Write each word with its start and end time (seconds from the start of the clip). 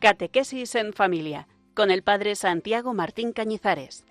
Catequesis 0.00 0.74
en 0.76 0.94
Familia, 0.94 1.46
con 1.74 1.90
el 1.90 2.02
Padre 2.02 2.34
Santiago 2.34 2.94
Martín 2.94 3.32
Cañizares. 3.32 4.06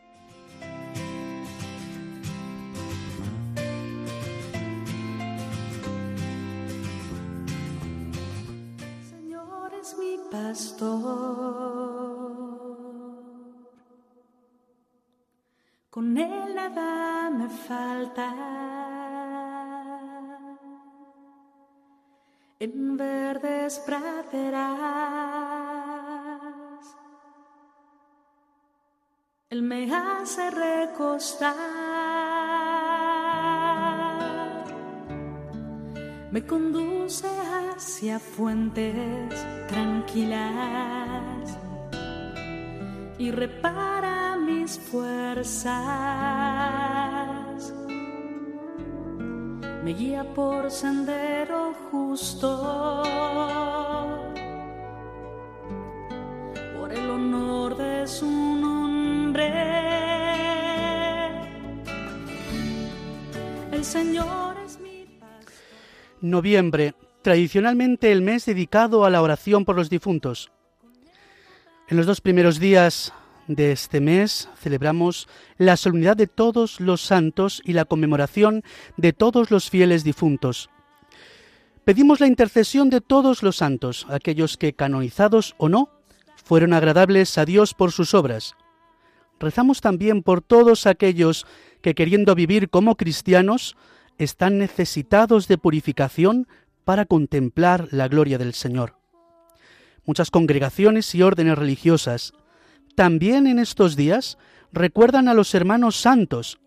Señor 9.10 9.74
es 9.82 9.98
mi 9.98 10.20
pastor, 10.32 11.00
con 15.90 16.16
él 16.16 16.54
nada 16.54 17.32
me 17.32 17.50
falta. 17.50 18.36
En 22.60 22.96
verdes 22.96 23.80
praderas 23.80 25.49
Él 29.52 29.64
me 29.64 29.92
hace 29.92 30.52
recostar, 30.52 31.56
me 36.30 36.46
conduce 36.46 37.28
hacia 37.74 38.20
fuentes 38.20 39.34
tranquilas 39.68 41.58
y 43.18 43.32
repara 43.32 44.38
mis 44.38 44.78
fuerzas. 44.78 45.74
Me 49.84 49.96
guía 49.96 50.32
por 50.36 50.70
sendero 50.70 51.74
justo 51.90 53.02
por 56.80 56.94
el 56.94 57.10
honor 57.10 57.76
de 57.78 58.06
su 58.06 58.59
el 63.80 63.86
Señor 63.86 64.58
es 64.66 64.78
mi 64.82 65.06
Noviembre, 66.20 66.96
tradicionalmente 67.22 68.12
el 68.12 68.22
mes 68.22 68.46
dedicado 68.46 69.06
a 69.06 69.10
la 69.10 69.22
oración 69.22 69.64
por 69.64 69.78
los 69.78 69.90
difuntos. 69.90 70.52
En 71.88 71.96
los 71.96 72.06
dos 72.06 72.20
primeros 72.20 72.60
días 72.60 73.14
de 73.48 73.72
este 73.72 74.02
mes 74.02 74.50
celebramos 74.60 75.30
la 75.58 75.78
solemnidad 75.78 76.18
de 76.18 76.28
todos 76.28 76.82
los 76.82 77.02
santos 77.02 77.62
y 77.64 77.72
la 77.72 77.86
conmemoración 77.86 78.64
de 78.98 79.14
todos 79.14 79.50
los 79.50 79.70
fieles 79.70 80.04
difuntos. 80.04 80.70
Pedimos 81.86 82.20
la 82.20 82.28
intercesión 82.28 82.90
de 82.90 83.00
todos 83.00 83.44
los 83.44 83.56
santos, 83.56 84.06
aquellos 84.10 84.58
que, 84.58 84.74
canonizados 84.74 85.56
o 85.58 85.70
no, 85.70 85.90
fueron 86.36 86.74
agradables 86.74 87.38
a 87.38 87.46
Dios 87.46 87.74
por 87.74 87.94
sus 87.94 88.14
obras 88.14 88.56
rezamos 89.40 89.82
también 89.82 90.24
por 90.24 90.42
todos 90.42 90.86
aquellos 90.86 91.46
que 91.82 91.96
queriendo 91.96 92.36
vivir 92.36 92.70
como 92.70 92.96
cristianos 92.96 93.76
están 94.18 94.58
necesitados 94.58 95.48
de 95.48 95.58
purificación 95.58 96.48
para 96.84 97.06
contemplar 97.06 97.88
la 97.92 98.08
gloria 98.08 98.38
del 98.38 98.54
Señor. 98.54 98.96
Muchas 100.06 100.32
congregaciones 100.32 101.14
y 101.16 101.22
órdenes 101.22 101.58
religiosas 101.58 102.34
también 102.96 103.48
en 103.48 103.60
estos 103.60 103.96
días 103.96 104.38
recuerdan 104.74 105.28
a 105.30 105.34
los 105.34 105.56
hermanos 105.56 105.96
santos 105.96 106.60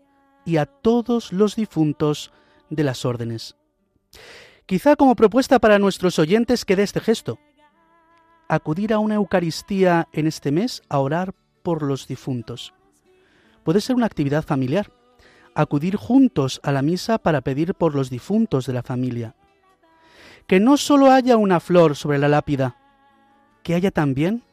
y 0.45 0.57
a 0.57 0.65
todos 0.65 1.31
los 1.31 1.55
difuntos 1.55 2.31
de 2.69 2.83
las 2.83 3.05
órdenes. 3.05 3.55
Quizá 4.65 4.95
como 4.95 5.15
propuesta 5.15 5.59
para 5.59 5.77
nuestros 5.77 6.17
oyentes 6.19 6.65
quede 6.65 6.83
este 6.83 7.01
gesto. 7.01 7.37
Acudir 8.47 8.93
a 8.93 8.99
una 8.99 9.15
Eucaristía 9.15 10.07
en 10.11 10.25
este 10.25 10.51
mes 10.51 10.81
a 10.89 10.99
orar 10.99 11.35
por 11.63 11.81
los 11.81 12.07
difuntos. 12.07 12.73
Puede 13.63 13.81
ser 13.81 13.95
una 13.95 14.05
actividad 14.05 14.43
familiar, 14.43 14.91
acudir 15.55 15.95
juntos 15.95 16.59
a 16.63 16.71
la 16.71 16.81
misa 16.81 17.17
para 17.17 17.41
pedir 17.41 17.73
por 17.73 17.95
los 17.95 18.09
difuntos 18.09 18.65
de 18.65 18.73
la 18.73 18.83
familia. 18.83 19.35
Que 20.47 20.59
no 20.59 20.77
solo 20.77 21.09
haya 21.11 21.37
una 21.37 21.59
flor 21.59 21.95
sobre 21.95 22.17
la 22.17 22.27
lápida, 22.27 22.77
que 23.63 23.75
haya 23.75 23.91
también 23.91 24.43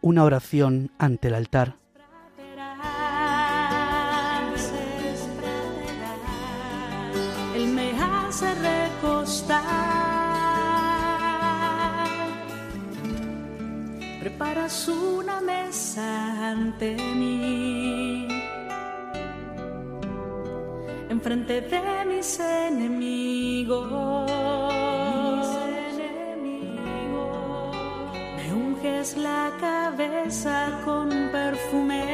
una 0.00 0.24
oración 0.24 0.90
ante 0.98 1.28
el 1.28 1.34
altar. 1.34 1.76
Preparas 14.34 14.88
una 14.88 15.40
mesa 15.40 16.50
ante 16.50 16.96
mí, 16.96 18.26
enfrente 21.08 21.60
de 21.60 22.04
mis 22.04 22.40
enemigos. 22.40 24.28
Me 28.36 28.52
unges 28.52 29.16
la 29.16 29.52
cabeza 29.60 30.80
con 30.84 31.10
perfume 31.30 32.04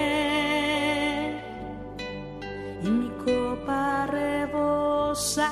y 2.85 2.89
mi 2.91 3.09
copa 3.25 4.07
rebosa. 4.09 5.51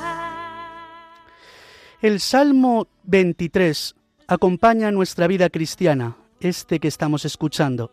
El 2.02 2.20
Salmo 2.20 2.88
23 3.04 3.94
acompaña 4.26 4.90
nuestra 4.90 5.26
vida 5.26 5.48
cristiana 5.48 6.27
este 6.40 6.80
que 6.80 6.88
estamos 6.88 7.24
escuchando. 7.24 7.92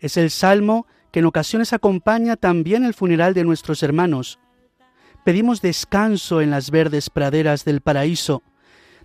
Es 0.00 0.16
el 0.16 0.30
salmo 0.30 0.86
que 1.10 1.20
en 1.20 1.26
ocasiones 1.26 1.72
acompaña 1.72 2.36
también 2.36 2.84
el 2.84 2.94
funeral 2.94 3.34
de 3.34 3.44
nuestros 3.44 3.82
hermanos. 3.82 4.38
Pedimos 5.24 5.60
descanso 5.60 6.40
en 6.40 6.50
las 6.50 6.70
verdes 6.70 7.10
praderas 7.10 7.64
del 7.64 7.80
paraíso, 7.80 8.42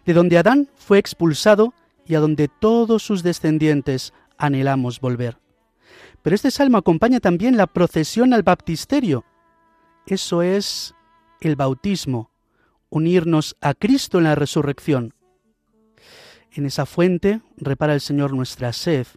de 0.05 0.13
donde 0.13 0.37
Adán 0.37 0.69
fue 0.75 0.99
expulsado 0.99 1.73
y 2.05 2.15
a 2.15 2.19
donde 2.19 2.47
todos 2.47 3.03
sus 3.03 3.23
descendientes 3.23 4.13
anhelamos 4.37 4.99
volver. 4.99 5.37
Pero 6.21 6.35
este 6.35 6.51
salmo 6.51 6.77
acompaña 6.77 7.19
también 7.19 7.57
la 7.57 7.67
procesión 7.67 8.33
al 8.33 8.43
baptisterio. 8.43 9.25
Eso 10.05 10.41
es 10.41 10.95
el 11.41 11.55
bautismo, 11.55 12.31
unirnos 12.89 13.55
a 13.61 13.73
Cristo 13.73 14.17
en 14.17 14.25
la 14.25 14.35
resurrección. 14.35 15.13
En 16.55 16.67
esa 16.67 16.85
fuente 16.85 17.41
repara 17.57 17.95
el 17.95 18.01
Señor 18.01 18.31
nuestra 18.33 18.73
sed. 18.73 19.07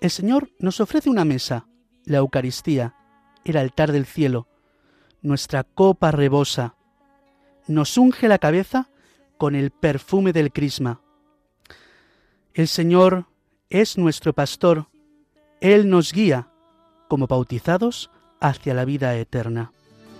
El 0.00 0.10
Señor 0.10 0.50
nos 0.58 0.80
ofrece 0.80 1.08
una 1.08 1.24
mesa, 1.24 1.68
la 2.04 2.18
Eucaristía, 2.18 2.96
el 3.44 3.56
altar 3.56 3.92
del 3.92 4.04
cielo. 4.04 4.48
Nuestra 5.22 5.62
copa 5.62 6.10
rebosa. 6.10 6.74
Nos 7.68 7.96
unge 7.98 8.26
la 8.26 8.38
cabeza 8.38 8.90
con 9.38 9.54
el 9.54 9.70
perfume 9.70 10.32
del 10.32 10.52
crisma. 10.52 11.02
El 12.52 12.66
Señor 12.66 13.26
es 13.68 13.96
nuestro 13.96 14.32
pastor. 14.32 14.88
Él 15.60 15.88
nos 15.88 16.12
guía, 16.12 16.48
como 17.06 17.28
bautizados, 17.28 18.10
hacia 18.40 18.74
la 18.74 18.84
vida 18.84 19.14
eterna. 19.14 19.72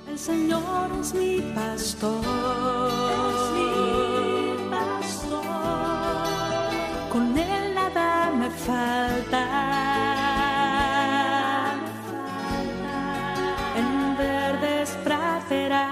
El 0.08 0.18
Señor 0.18 0.90
es 1.00 1.12
mi 1.12 1.40
pastor 1.54 2.99
falta. 8.66 9.44
En 13.76 14.16
verdes 14.16 14.90
praderas, 15.04 15.86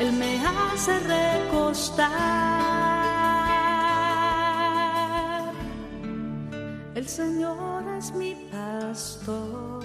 Él 0.00 0.12
me 0.12 0.40
hace 0.46 0.98
recostar. 1.00 2.08
El 6.94 7.06
Señor 7.08 7.84
es 7.98 8.12
mi 8.12 8.34
pastor. 8.50 9.84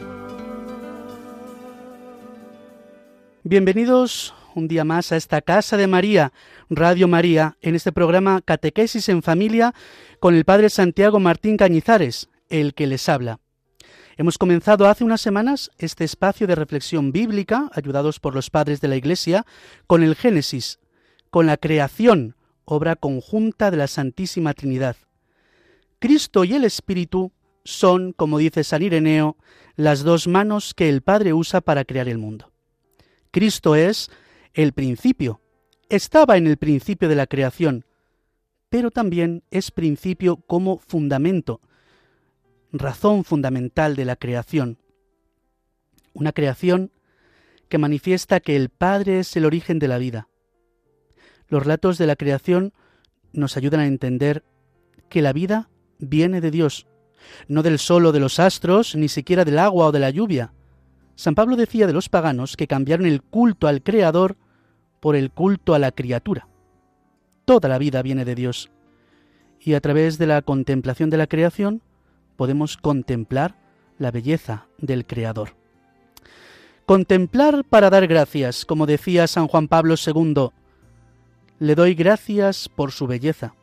Bienvenidos 3.44 4.33
un 4.55 4.67
día 4.67 4.83
más 4.83 5.11
a 5.11 5.17
esta 5.17 5.41
casa 5.41 5.77
de 5.77 5.88
María, 5.88 6.33
Radio 6.69 7.07
María, 7.07 7.57
en 7.61 7.75
este 7.75 7.91
programa 7.91 8.41
Catequesis 8.41 9.09
en 9.09 9.21
Familia 9.21 9.73
con 10.19 10.35
el 10.35 10.45
Padre 10.45 10.69
Santiago 10.69 11.19
Martín 11.19 11.57
Cañizares, 11.57 12.29
el 12.50 12.73
que 12.73 12.88
les 12.88 13.09
habla. 13.09 13.39
Hemos 14.15 14.38
comenzado 14.38 14.88
hace 14.88 15.03
unas 15.03 15.21
semanas 15.21 15.71
este 15.77 16.03
espacio 16.03 16.45
de 16.45 16.55
reflexión 16.55 17.11
bíblica, 17.11 17.69
ayudados 17.73 18.19
por 18.19 18.35
los 18.35 18.50
padres 18.50 18.79
de 18.79 18.88
la 18.88 18.95
Iglesia, 18.95 19.45
con 19.88 20.03
el 20.03 20.15
Génesis, 20.15 20.79
con 21.29 21.47
la 21.47 21.57
creación, 21.57 22.35
obra 22.65 22.95
conjunta 22.95 23.71
de 23.71 23.77
la 23.77 23.88
Santísima 23.88 24.53
Trinidad. 24.53 24.97
Cristo 26.00 26.44
y 26.44 26.53
el 26.53 26.63
Espíritu 26.63 27.31
son, 27.63 28.13
como 28.13 28.38
dice 28.38 28.63
San 28.63 28.83
Ireneo, 28.83 29.38
las 29.75 30.03
dos 30.03 30.27
manos 30.27 30.73
que 30.73 30.89
el 30.89 31.01
Padre 31.01 31.33
usa 31.33 31.61
para 31.61 31.85
crear 31.85 32.07
el 32.07 32.19
mundo. 32.19 32.51
Cristo 33.31 33.75
es 33.75 34.11
el 34.53 34.73
principio, 34.73 35.41
estaba 35.89 36.38
en 36.38 36.47
el 36.47 36.57
principio 36.57 37.09
de 37.09 37.15
la 37.15 37.27
creación, 37.27 37.85
pero 38.69 38.91
también 38.91 39.44
es 39.51 39.71
principio 39.71 40.38
como 40.38 40.77
fundamento, 40.77 41.61
razón 42.71 43.23
fundamental 43.23 43.95
de 43.95 44.05
la 44.05 44.15
creación. 44.15 44.79
Una 46.13 46.31
creación 46.31 46.91
que 47.69 47.77
manifiesta 47.77 48.39
que 48.39 48.55
el 48.55 48.69
Padre 48.69 49.19
es 49.19 49.35
el 49.35 49.45
origen 49.45 49.79
de 49.79 49.88
la 49.88 49.97
vida. 49.97 50.27
Los 51.47 51.63
relatos 51.63 51.97
de 51.97 52.07
la 52.07 52.15
creación 52.15 52.73
nos 53.31 53.57
ayudan 53.57 53.79
a 53.79 53.88
entender 53.88 54.44
que 55.09 55.21
la 55.21 55.33
vida 55.33 55.69
viene 56.00 56.41
de 56.41 56.51
Dios, 56.51 56.88
no 57.47 57.63
del 57.63 57.79
sol 57.79 58.05
o 58.05 58.11
de 58.11 58.19
los 58.19 58.39
astros, 58.39 58.95
ni 58.95 59.07
siquiera 59.07 59.45
del 59.45 59.59
agua 59.59 59.88
o 59.88 59.91
de 59.91 60.00
la 60.00 60.09
lluvia. 60.09 60.53
San 61.15 61.35
Pablo 61.35 61.55
decía 61.55 61.88
de 61.88 61.94
los 61.94 62.09
paganos 62.09 62.57
que 62.57 62.67
cambiaron 62.67 63.05
el 63.05 63.21
culto 63.21 63.67
al 63.67 63.83
Creador 63.83 64.38
por 65.03 65.17
el 65.17 65.31
culto 65.31 65.73
a 65.73 65.79
la 65.79 65.91
criatura. 65.91 66.47
Toda 67.44 67.67
la 67.67 67.77
vida 67.77 68.01
viene 68.01 68.23
de 68.23 68.35
Dios. 68.35 68.71
Y 69.59 69.73
a 69.73 69.81
través 69.81 70.17
de 70.17 70.27
la 70.27 70.41
contemplación 70.41 71.09
de 71.09 71.17
la 71.17 71.27
creación 71.27 71.81
podemos 72.38 72.77
contemplar 72.77 73.57
la 73.97 74.11
belleza 74.11 74.67
del 74.77 75.05
Creador. 75.05 75.57
Contemplar 76.85 77.65
para 77.65 77.89
dar 77.89 78.07
gracias, 78.07 78.63
como 78.63 78.85
decía 78.85 79.27
San 79.27 79.50
Juan 79.50 79.67
Pablo 79.67 79.95
II. 79.95 80.51
Le 81.59 81.75
doy 81.75 81.95
gracias 81.95 82.69
por 82.69 82.94
su 82.94 83.05
belleza, 83.05 83.55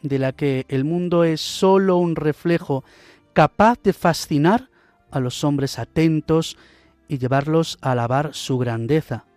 de 0.00 0.18
la 0.18 0.32
que 0.32 0.64
el 0.70 0.86
mundo 0.86 1.22
es 1.22 1.42
sólo 1.42 1.98
un 1.98 2.16
reflejo 2.16 2.82
capaz 3.34 3.78
de 3.82 3.92
fascinar 3.92 4.70
a 5.10 5.20
los 5.20 5.44
hombres 5.44 5.78
atentos 5.78 6.56
y 7.08 7.18
llevarlos 7.18 7.76
a 7.82 7.92
alabar 7.92 8.30
su 8.32 8.56
grandeza. 8.56 9.27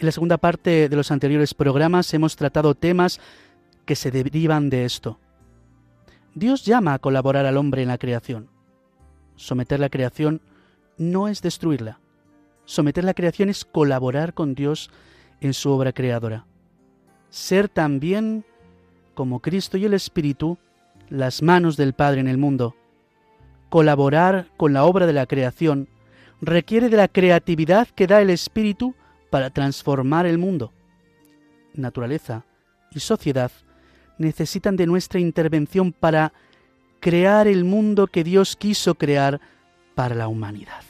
En 0.00 0.06
la 0.06 0.12
segunda 0.12 0.38
parte 0.38 0.88
de 0.88 0.96
los 0.96 1.10
anteriores 1.10 1.52
programas 1.52 2.12
hemos 2.14 2.34
tratado 2.34 2.74
temas 2.74 3.20
que 3.84 3.94
se 3.94 4.10
derivan 4.10 4.70
de 4.70 4.86
esto. 4.86 5.18
Dios 6.34 6.64
llama 6.64 6.94
a 6.94 6.98
colaborar 6.98 7.44
al 7.44 7.58
hombre 7.58 7.82
en 7.82 7.88
la 7.88 7.98
creación. 7.98 8.48
Someter 9.36 9.78
la 9.78 9.90
creación 9.90 10.40
no 10.96 11.28
es 11.28 11.42
destruirla, 11.42 12.00
Someter 12.64 13.04
la 13.04 13.14
creación 13.14 13.50
es 13.50 13.64
colaborar 13.66 14.32
con 14.32 14.54
Dios 14.54 14.90
en 15.42 15.52
su 15.52 15.70
obra 15.70 15.92
creadora. 15.92 16.46
Ser 17.28 17.68
también, 17.68 18.44
como 19.14 19.40
Cristo 19.40 19.76
y 19.76 19.84
el 19.84 19.92
Espíritu, 19.92 20.56
las 21.10 21.42
manos 21.42 21.76
del 21.76 21.92
Padre 21.92 22.20
en 22.20 22.28
el 22.28 22.38
mundo. 22.38 22.74
Colaborar 23.68 24.46
con 24.56 24.72
la 24.72 24.84
obra 24.84 25.06
de 25.06 25.12
la 25.12 25.26
creación 25.26 25.88
requiere 26.40 26.88
de 26.88 26.96
la 26.96 27.08
creatividad 27.08 27.88
que 27.88 28.06
da 28.06 28.22
el 28.22 28.30
Espíritu 28.30 28.94
para 29.30 29.50
transformar 29.50 30.26
el 30.26 30.38
mundo. 30.38 30.72
Naturaleza 31.74 32.44
y 32.92 33.00
sociedad 33.00 33.50
necesitan 34.18 34.76
de 34.76 34.86
nuestra 34.86 35.20
intervención 35.20 35.92
para 35.92 36.32
crear 37.00 37.46
el 37.48 37.64
mundo 37.64 38.06
que 38.06 38.24
Dios 38.24 38.56
quiso 38.56 38.94
crear 38.94 39.40
para 39.94 40.14
la 40.14 40.28
humanidad. 40.28 40.82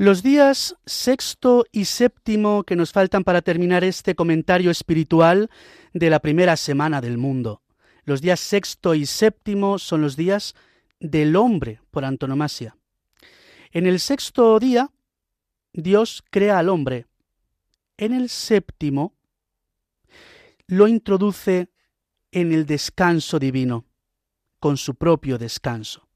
Los 0.00 0.22
días 0.22 0.76
sexto 0.86 1.66
y 1.72 1.84
séptimo 1.84 2.64
que 2.64 2.74
nos 2.74 2.90
faltan 2.90 3.22
para 3.22 3.42
terminar 3.42 3.84
este 3.84 4.14
comentario 4.14 4.70
espiritual 4.70 5.50
de 5.92 6.08
la 6.08 6.20
primera 6.20 6.56
semana 6.56 7.02
del 7.02 7.18
mundo. 7.18 7.60
Los 8.04 8.22
días 8.22 8.40
sexto 8.40 8.94
y 8.94 9.04
séptimo 9.04 9.78
son 9.78 10.00
los 10.00 10.16
días 10.16 10.54
del 11.00 11.36
hombre 11.36 11.82
por 11.90 12.06
antonomasia. 12.06 12.78
En 13.72 13.86
el 13.86 14.00
sexto 14.00 14.58
día, 14.58 14.90
Dios 15.74 16.24
crea 16.30 16.58
al 16.58 16.70
hombre. 16.70 17.04
En 17.98 18.14
el 18.14 18.30
séptimo, 18.30 19.12
lo 20.66 20.88
introduce 20.88 21.68
en 22.32 22.52
el 22.52 22.64
descanso 22.64 23.38
divino, 23.38 23.84
con 24.60 24.78
su 24.78 24.94
propio 24.94 25.36
descanso. 25.36 26.08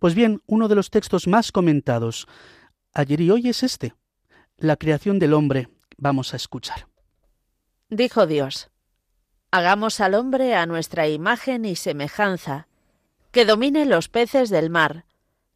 Pues 0.00 0.16
bien, 0.16 0.42
uno 0.46 0.66
de 0.66 0.74
los 0.74 0.90
textos 0.90 1.28
más 1.28 1.52
comentados 1.52 2.26
ayer 2.92 3.20
y 3.20 3.30
hoy 3.30 3.48
es 3.48 3.62
este, 3.62 3.94
la 4.56 4.76
creación 4.76 5.18
del 5.18 5.34
hombre. 5.34 5.68
Vamos 5.96 6.34
a 6.34 6.36
escuchar. 6.36 6.88
Dijo 7.88 8.26
Dios, 8.26 8.70
hagamos 9.50 10.00
al 10.00 10.14
hombre 10.14 10.54
a 10.54 10.66
nuestra 10.66 11.08
imagen 11.08 11.64
y 11.64 11.76
semejanza, 11.76 12.68
que 13.30 13.44
domine 13.44 13.84
los 13.84 14.08
peces 14.08 14.50
del 14.50 14.70
mar, 14.70 15.06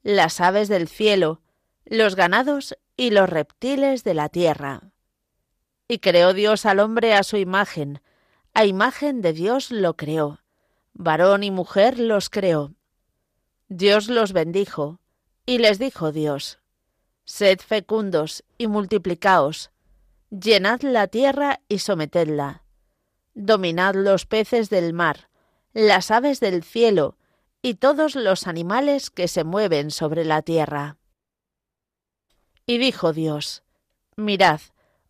las 0.02 0.40
aves 0.40 0.68
del 0.68 0.88
cielo, 0.88 1.40
los 1.84 2.14
ganados 2.14 2.76
y 2.96 3.10
los 3.10 3.28
reptiles 3.28 4.04
de 4.04 4.14
la 4.14 4.28
tierra. 4.28 4.92
Y 5.88 5.98
creó 5.98 6.32
Dios 6.32 6.66
al 6.66 6.80
hombre 6.80 7.14
a 7.14 7.22
su 7.22 7.36
imagen, 7.36 8.00
a 8.54 8.64
imagen 8.64 9.20
de 9.20 9.32
Dios 9.32 9.70
lo 9.70 9.96
creó, 9.96 10.40
varón 10.94 11.42
y 11.42 11.50
mujer 11.50 11.98
los 11.98 12.30
creó. 12.30 12.74
Dios 13.68 14.08
los 14.08 14.32
bendijo, 14.32 15.00
y 15.44 15.58
les 15.58 15.78
dijo 15.78 16.12
Dios, 16.12 16.60
Sed 17.26 17.58
fecundos 17.58 18.44
y 18.56 18.68
multiplicaos, 18.68 19.72
llenad 20.30 20.82
la 20.82 21.08
tierra 21.08 21.60
y 21.68 21.80
sometedla. 21.80 22.62
Dominad 23.34 23.96
los 23.96 24.26
peces 24.26 24.70
del 24.70 24.92
mar, 24.92 25.28
las 25.72 26.12
aves 26.12 26.38
del 26.38 26.62
cielo 26.62 27.18
y 27.62 27.74
todos 27.74 28.14
los 28.14 28.46
animales 28.46 29.10
que 29.10 29.26
se 29.26 29.42
mueven 29.42 29.90
sobre 29.90 30.24
la 30.24 30.42
tierra. 30.42 30.98
Y 32.64 32.78
dijo 32.78 33.12
Dios, 33.12 33.64
Mirad, 34.14 34.60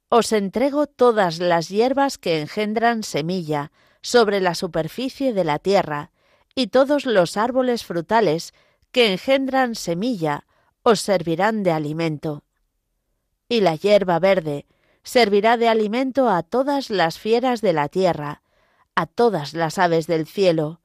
os 0.08 0.32
entrego 0.32 0.86
todas 0.86 1.38
las 1.38 1.68
hierbas 1.68 2.16
que 2.16 2.40
engendran 2.40 3.02
semilla 3.02 3.72
sobre 4.00 4.40
la 4.40 4.54
superficie 4.54 5.34
de 5.34 5.44
la 5.44 5.58
tierra, 5.58 6.12
y 6.54 6.68
todos 6.68 7.04
los 7.04 7.36
árboles 7.36 7.84
frutales 7.84 8.54
que 8.90 9.12
engendran 9.12 9.74
semilla 9.74 10.46
os 10.88 11.00
servirán 11.00 11.64
de 11.64 11.72
alimento. 11.72 12.44
Y 13.48 13.60
la 13.60 13.74
hierba 13.74 14.20
verde 14.20 14.66
servirá 15.02 15.56
de 15.56 15.68
alimento 15.68 16.28
a 16.28 16.44
todas 16.44 16.90
las 16.90 17.18
fieras 17.18 17.60
de 17.60 17.72
la 17.72 17.88
tierra, 17.88 18.42
a 18.94 19.06
todas 19.06 19.52
las 19.52 19.78
aves 19.78 20.06
del 20.06 20.28
cielo, 20.28 20.80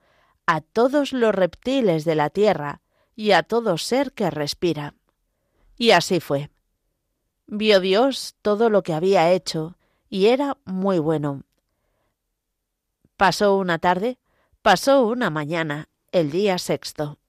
a 0.48 0.62
todos 0.62 1.14
los 1.14 1.36
reptiles 1.36 2.04
de 2.04 2.16
la 2.16 2.32
tierra 2.32 2.82
y 3.16 3.34
a 3.34 3.44
todo 3.44 3.78
ser 3.78 4.12
que 4.14 4.32
respira. 4.32 4.96
Y 5.78 5.92
así 5.92 6.20
fue. 6.20 6.50
Vio 7.46 7.80
Dios 7.80 8.34
todo 8.42 8.72
lo 8.72 8.82
que 8.82 8.96
había 8.96 9.32
hecho, 9.32 9.78
y 10.10 10.28
era 10.28 10.58
muy 10.66 10.98
bueno. 10.98 11.44
Pasó 13.18 13.56
una 13.56 13.78
tarde, 13.78 14.18
pasó 14.64 15.06
una 15.06 15.30
mañana, 15.30 15.90
el 16.12 16.32
día 16.32 16.58
sexto. 16.58 17.21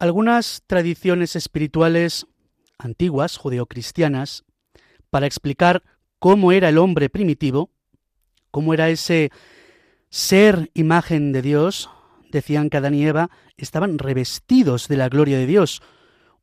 Algunas 0.00 0.62
tradiciones 0.68 1.34
espirituales 1.34 2.28
antiguas, 2.78 3.36
judeocristianas, 3.36 4.44
para 5.10 5.26
explicar 5.26 5.82
cómo 6.20 6.52
era 6.52 6.68
el 6.68 6.78
hombre 6.78 7.10
primitivo, 7.10 7.70
cómo 8.52 8.74
era 8.74 8.90
ese 8.90 9.32
ser 10.08 10.70
imagen 10.74 11.32
de 11.32 11.42
Dios, 11.42 11.90
decían 12.30 12.70
que 12.70 12.76
Adán 12.76 12.94
y 12.94 13.06
Eva 13.06 13.30
estaban 13.56 13.98
revestidos 13.98 14.86
de 14.86 14.96
la 14.98 15.08
gloria 15.08 15.36
de 15.36 15.46
Dios, 15.46 15.82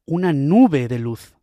una 0.06 0.34
nube 0.34 0.90
de 0.90 1.00
luz. 1.00 1.36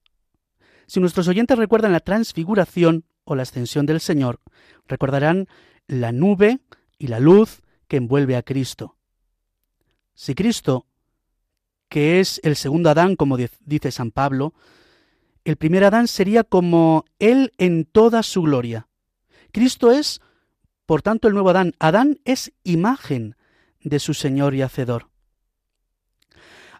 Si 0.87 1.01
nuestros 1.01 1.29
oyentes 1.29 1.57
recuerdan 1.57 1.93
la 1.93 2.01
transfiguración 2.01 3.07
o 3.25 3.35
la 3.37 3.45
ascensión 3.45 3.87
del 3.87 4.01
Señor, 4.01 4.41
recordarán 4.87 5.49
la 5.87 6.13
nube 6.13 6.61
y 6.99 7.07
la 7.07 7.21
luz 7.21 7.63
que 7.89 7.97
envuelve 7.97 8.37
a 8.37 8.43
Cristo. 8.43 8.99
Si 10.15 10.35
Cristo 10.35 10.87
que 11.93 12.21
es 12.21 12.41
el 12.43 12.57
segundo 12.57 12.89
Adán, 12.89 13.17
como 13.17 13.37
dice 13.37 13.91
San 13.91 14.13
Pablo, 14.13 14.55
el 15.45 15.57
primer 15.57 15.85
Adán 15.85 16.09
sería 16.09 16.43
como 16.43 17.05
Él 17.19 17.53
en 17.59 17.85
toda 17.85 18.23
su 18.23 18.41
gloria. 18.41 18.89
Cristo 19.53 19.93
es, 19.93 20.23
por 20.87 21.03
tanto, 21.03 21.29
el 21.29 21.35
nuevo 21.35 21.51
Adán. 21.51 21.75
Adán 21.79 22.19
es 22.25 22.55
imagen 22.65 23.37
de 23.83 23.99
su 23.99 24.15
Señor 24.15 24.55
y 24.55 24.63
Hacedor. 24.63 25.11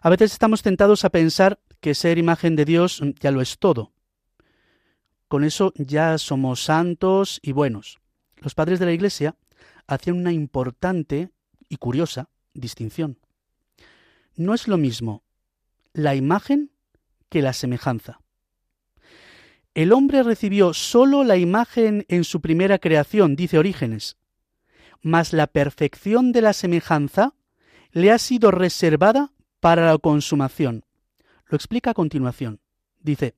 A 0.01 0.09
veces 0.09 0.31
estamos 0.31 0.63
tentados 0.63 1.05
a 1.05 1.11
pensar 1.11 1.59
que 1.79 1.93
ser 1.93 2.17
imagen 2.17 2.55
de 2.55 2.65
Dios 2.65 2.99
ya 3.19 3.29
lo 3.29 3.41
es 3.41 3.59
todo. 3.59 3.91
Con 5.27 5.43
eso 5.43 5.73
ya 5.75 6.17
somos 6.17 6.63
santos 6.63 7.39
y 7.43 7.51
buenos. 7.51 7.99
Los 8.37 8.55
padres 8.55 8.79
de 8.79 8.87
la 8.87 8.93
Iglesia 8.93 9.35
hacían 9.85 10.17
una 10.17 10.33
importante 10.33 11.29
y 11.69 11.77
curiosa 11.77 12.29
distinción. 12.55 13.19
No 14.35 14.53
es 14.53 14.67
lo 14.67 14.77
mismo 14.77 15.23
la 15.93 16.15
imagen 16.15 16.71
que 17.29 17.41
la 17.41 17.53
semejanza. 17.53 18.19
El 19.75 19.91
hombre 19.91 20.23
recibió 20.23 20.73
sólo 20.73 21.23
la 21.23 21.37
imagen 21.37 22.05
en 22.09 22.23
su 22.23 22.41
primera 22.41 22.79
creación, 22.79 23.35
dice 23.35 23.57
Orígenes, 23.57 24.17
mas 25.01 25.33
la 25.33 25.47
perfección 25.47 26.31
de 26.31 26.41
la 26.41 26.53
semejanza 26.53 27.33
le 27.91 28.11
ha 28.11 28.17
sido 28.17 28.51
reservada 28.51 29.33
para 29.59 29.85
la 29.85 29.97
consumación. 29.97 30.85
Lo 31.47 31.55
explica 31.55 31.91
a 31.91 31.95
continuación. 31.95 32.59
Dice, 33.01 33.35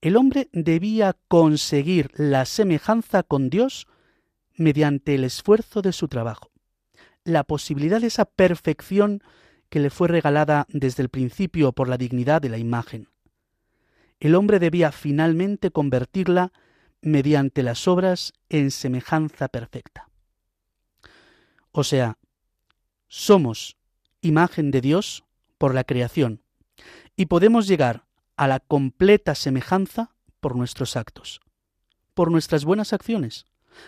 el 0.00 0.16
hombre 0.16 0.48
debía 0.52 1.16
conseguir 1.28 2.10
la 2.14 2.44
semejanza 2.44 3.22
con 3.22 3.50
Dios 3.50 3.86
mediante 4.56 5.14
el 5.14 5.24
esfuerzo 5.24 5.82
de 5.82 5.92
su 5.92 6.08
trabajo. 6.08 6.50
La 7.24 7.44
posibilidad 7.44 8.00
de 8.00 8.08
esa 8.08 8.24
perfección 8.24 9.22
que 9.70 9.80
le 9.80 9.88
fue 9.88 10.08
regalada 10.08 10.66
desde 10.68 11.02
el 11.02 11.08
principio 11.08 11.72
por 11.72 11.88
la 11.88 11.96
dignidad 11.96 12.42
de 12.42 12.50
la 12.50 12.58
imagen 12.58 13.08
el 14.20 14.34
hombre 14.34 14.58
debía 14.58 14.92
finalmente 14.92 15.70
convertirla 15.70 16.52
mediante 17.00 17.62
las 17.62 17.88
obras 17.88 18.34
en 18.50 18.70
semejanza 18.70 19.48
perfecta. 19.48 20.08
O 21.72 21.82
sea, 21.82 22.18
somos 23.08 23.78
imagen 24.20 24.70
de 24.70 24.82
Dios 24.82 25.24
por 25.56 25.74
la 25.74 25.84
creación 25.84 26.42
y 27.16 27.26
podemos 27.26 27.66
llegar 27.66 28.04
a 28.36 28.46
la 28.46 28.60
completa 28.60 29.34
semejanza 29.34 30.14
por 30.40 30.54
nuestros 30.54 30.96
actos, 30.96 31.40
por 32.12 32.30
nuestras 32.30 32.64
buenas 32.64 32.92
acciones, 32.92 33.46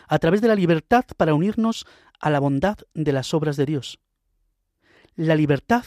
a 0.08 0.18
través 0.18 0.40
de 0.40 0.48
la 0.48 0.54
libertad 0.54 1.04
para 1.16 1.34
unirnos 1.34 1.86
a 2.20 2.30
la 2.30 2.40
bondad 2.40 2.78
de 2.94 3.12
las 3.12 3.34
obras 3.34 3.56
de 3.56 3.66
Dios. 3.66 4.00
La 5.16 5.34
libertad 5.34 5.84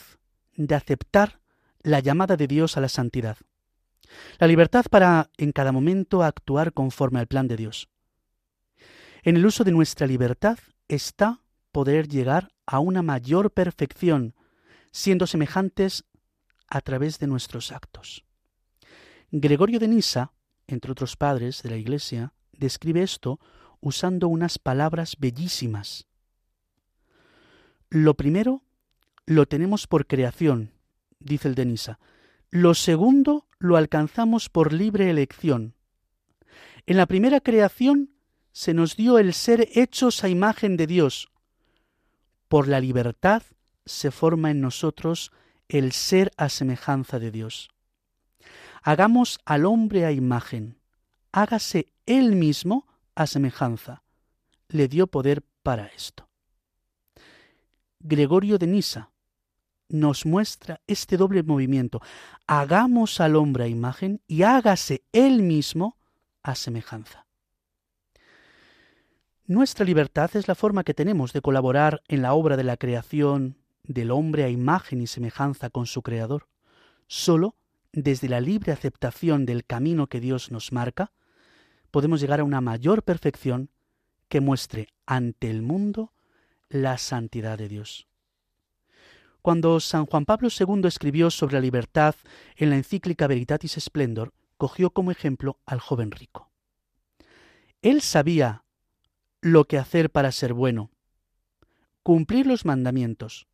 de 0.56 0.76
aceptar 0.76 1.40
la 1.82 2.00
llamada 2.00 2.38
de 2.38 2.48
Dios 2.48 2.78
a 2.78 2.82
la 2.82 2.90
santidad. 2.90 3.38
La 4.40 4.46
libertad 4.46 4.86
para 4.90 5.32
en 5.38 5.52
cada 5.52 5.72
momento 5.72 6.22
actuar 6.22 6.74
conforme 6.74 7.20
al 7.20 7.28
plan 7.28 7.48
de 7.48 7.58
Dios. 7.58 7.90
En 9.24 9.36
el 9.36 9.46
uso 9.46 9.64
de 9.64 9.72
nuestra 9.72 10.06
libertad 10.06 10.60
está 10.88 11.42
poder 11.72 12.08
llegar 12.08 12.54
a 12.68 12.80
una 12.80 13.02
mayor 13.02 13.52
perfección, 13.52 14.36
siendo 14.92 15.26
semejantes 15.26 16.06
a 16.68 16.82
través 16.82 17.18
de 17.18 17.26
nuestros 17.26 17.72
actos. 17.72 18.24
Gregorio 19.32 19.80
de 19.80 19.88
Nisa, 19.88 20.34
entre 20.68 20.92
otros 20.92 21.18
padres 21.18 21.64
de 21.64 21.72
la 21.72 21.78
Iglesia, 21.78 22.34
describe 22.54 23.02
esto 23.02 23.40
usando 23.82 24.28
unas 24.28 24.60
palabras 24.60 25.16
bellísimas. 25.20 26.08
Lo 27.90 28.14
primero 28.16 28.64
lo 29.26 29.48
tenemos 29.48 29.88
por 29.88 30.08
creación, 30.08 30.72
dice 31.20 31.48
el 31.48 31.56
de 31.56 31.66
Nisa. 31.66 32.00
Lo 32.52 32.74
segundo 32.74 33.48
lo 33.60 33.78
alcanzamos 33.78 34.50
por 34.50 34.72
libre 34.72 35.10
elección. 35.10 35.76
En 36.86 36.98
la 36.98 37.06
primera 37.08 37.42
creación 37.42 38.12
se 38.52 38.74
nos 38.74 38.96
dio 38.96 39.18
el 39.18 39.34
ser 39.34 39.68
hechos 39.74 40.24
a 40.24 40.30
imagen 40.30 40.78
de 40.78 40.88
Dios. 40.88 41.32
Por 42.48 42.68
la 42.68 42.80
libertad 42.80 43.44
se 43.86 44.12
forma 44.12 44.52
en 44.52 44.62
nosotros 44.62 45.32
el 45.68 45.92
ser 45.92 46.32
a 46.38 46.50
semejanza 46.50 47.20
de 47.20 47.32
Dios. 47.32 47.70
Hagamos 48.84 49.40
al 49.46 49.66
hombre 49.66 50.06
a 50.06 50.12
imagen, 50.12 50.78
hágase 51.32 51.92
él 52.06 52.36
mismo 52.36 52.88
a 53.16 53.26
semejanza. 53.26 54.04
Le 54.70 54.88
dio 54.88 55.08
poder 55.08 55.44
para 55.64 55.88
esto. 55.88 56.30
Gregorio 58.00 58.60
de 58.60 58.68
Nisa, 58.68 59.12
nos 59.90 60.26
muestra 60.26 60.82
este 60.88 61.18
doble 61.18 61.44
movimiento. 61.44 62.02
Hagamos 62.48 63.20
al 63.20 63.36
hombre 63.36 63.66
a 63.66 63.68
imagen 63.68 64.22
y 64.28 64.44
hágase 64.44 65.04
él 65.12 65.42
mismo 65.42 65.98
a 66.44 66.56
semejanza. 66.56 67.26
Nuestra 69.48 69.86
libertad 69.86 70.36
es 70.36 70.48
la 70.48 70.56
forma 70.56 70.84
que 70.84 70.96
tenemos 70.96 71.32
de 71.32 71.42
colaborar 71.42 72.02
en 72.08 72.24
la 72.24 72.34
obra 72.34 72.58
de 72.58 72.64
la 72.64 72.78
creación 72.78 73.58
del 73.84 74.10
hombre 74.10 74.44
a 74.44 74.50
imagen 74.50 75.02
y 75.02 75.08
semejanza 75.08 75.70
con 75.70 75.86
su 75.86 76.02
Creador. 76.02 76.48
Solo 77.08 77.56
desde 77.92 78.28
la 78.28 78.42
libre 78.42 78.72
aceptación 78.72 79.46
del 79.46 79.64
camino 79.64 80.08
que 80.08 80.20
Dios 80.20 80.52
nos 80.52 80.72
marca, 80.72 81.12
podemos 81.92 82.20
llegar 82.20 82.40
a 82.40 82.44
una 82.44 82.60
mayor 82.60 83.04
perfección 83.04 83.70
que 84.28 84.42
muestre 84.42 84.88
ante 85.06 85.50
el 85.50 85.62
mundo 85.62 86.12
la 86.68 86.98
santidad 86.98 87.58
de 87.58 87.70
Dios. 87.70 88.08
Cuando 89.46 89.80
San 89.80 90.08
Juan 90.08 90.26
Pablo 90.26 90.50
II 90.50 90.88
escribió 90.88 91.30
sobre 91.30 91.54
la 91.54 91.62
libertad 91.62 92.16
en 92.56 92.72
la 92.72 92.78
encíclica 92.78 93.28
Veritatis 93.28 93.78
Splendor, 93.80 94.34
cogió 94.58 94.90
como 94.90 95.12
ejemplo 95.12 95.60
al 95.68 95.80
joven 95.80 96.10
rico. 96.10 96.50
Él 97.84 98.02
sabía 98.02 98.64
lo 99.42 99.66
que 99.66 99.78
hacer 99.78 100.10
para 100.10 100.32
ser 100.32 100.54
bueno, 100.54 100.90
cumplir 102.02 102.48
los 102.48 102.66
mandamientos, 102.66 103.46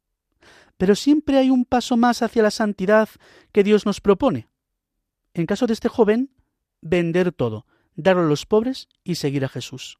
pero 0.77 0.95
siempre 0.95 1.37
hay 1.37 1.49
un 1.49 1.65
paso 1.65 1.97
más 1.97 2.21
hacia 2.21 2.41
la 2.41 2.51
santidad 2.51 3.09
que 3.51 3.65
Dios 3.65 3.85
nos 3.85 3.99
propone. 3.99 4.47
En 5.33 5.45
caso 5.45 5.67
de 5.67 5.73
este 5.73 5.89
joven, 5.89 6.31
vender 6.79 7.33
todo, 7.33 7.65
darlo 7.97 8.21
a 8.21 8.29
los 8.29 8.45
pobres 8.45 8.87
y 9.03 9.15
seguir 9.15 9.43
a 9.43 9.49
Jesús. 9.49 9.99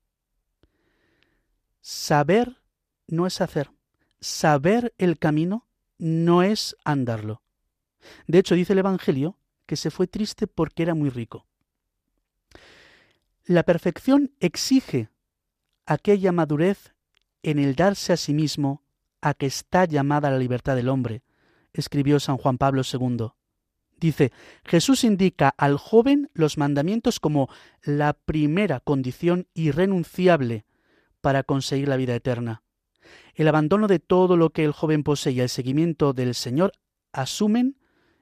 Saber 1.82 2.62
no 3.08 3.28
es 3.28 3.42
hacer. 3.42 3.72
Saber 4.22 4.94
el 4.98 5.20
camino 5.20 5.68
no 6.02 6.42
es 6.42 6.76
andarlo. 6.84 7.44
De 8.26 8.40
hecho, 8.40 8.56
dice 8.56 8.74
el 8.74 8.80
Evangelio 8.80 9.38
que 9.68 9.76
se 9.76 9.92
fue 9.92 10.08
triste 10.08 10.48
porque 10.48 10.82
era 10.82 10.96
muy 10.96 11.12
rico. 11.12 11.46
La 13.46 13.64
perfección 13.64 14.34
exige 14.40 15.10
aquella 15.86 16.32
madurez 16.32 16.96
en 17.44 17.60
el 17.60 17.76
darse 17.76 18.14
a 18.14 18.18
sí 18.18 18.34
mismo 18.34 18.84
a 19.22 19.36
que 19.36 19.46
está 19.46 19.86
llamada 19.86 20.32
la 20.32 20.40
libertad 20.40 20.76
del 20.76 20.90
hombre, 20.90 21.24
escribió 21.72 22.20
San 22.20 22.38
Juan 22.38 22.58
Pablo 22.58 22.82
II. 22.82 23.28
Dice, 23.98 24.32
Jesús 24.66 25.04
indica 25.04 25.50
al 25.50 25.78
joven 25.78 26.32
los 26.34 26.58
mandamientos 26.58 27.20
como 27.20 27.48
la 27.84 28.14
primera 28.14 28.80
condición 28.80 29.48
irrenunciable 29.54 30.66
para 31.22 31.44
conseguir 31.44 31.88
la 31.88 31.98
vida 31.98 32.16
eterna. 32.16 32.64
El 33.36 33.48
abandono 33.48 33.88
de 33.88 34.00
todo 34.00 34.38
lo 34.38 34.50
que 34.52 34.64
el 34.64 34.72
joven 34.72 35.04
posee 35.04 35.34
y 35.34 35.40
el 35.42 35.50
seguimiento 35.50 36.14
del 36.14 36.36
Señor 36.36 36.74
asumen, 37.14 37.78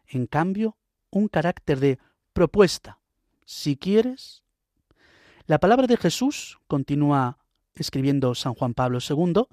en 0.08 0.28
cambio, 0.28 0.78
un 1.10 1.28
carácter 1.28 1.80
de 1.80 2.00
propuesta. 2.34 3.00
Si 3.46 3.76
quieres. 3.76 4.44
La 5.46 5.60
palabra 5.60 5.88
de 5.88 5.98
Jesús, 5.98 6.60
continúa 6.68 7.40
escribiendo 7.76 8.36
San 8.36 8.54
Juan 8.54 8.74
Pablo 8.74 9.00
II, 9.08 9.44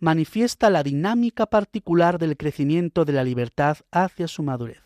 manifiesta 0.00 0.70
la 0.70 0.82
dinámica 0.82 1.46
particular 1.46 2.18
del 2.18 2.36
crecimiento 2.36 3.04
de 3.04 3.12
la 3.12 3.24
libertad 3.24 3.78
hacia 3.90 4.28
su 4.28 4.42
madurez. 4.42 4.82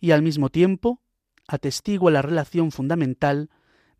Y 0.00 0.10
al 0.10 0.22
mismo 0.22 0.50
tiempo 0.50 1.00
atestigua 1.46 2.10
la 2.10 2.22
relación 2.22 2.72
fundamental 2.72 3.50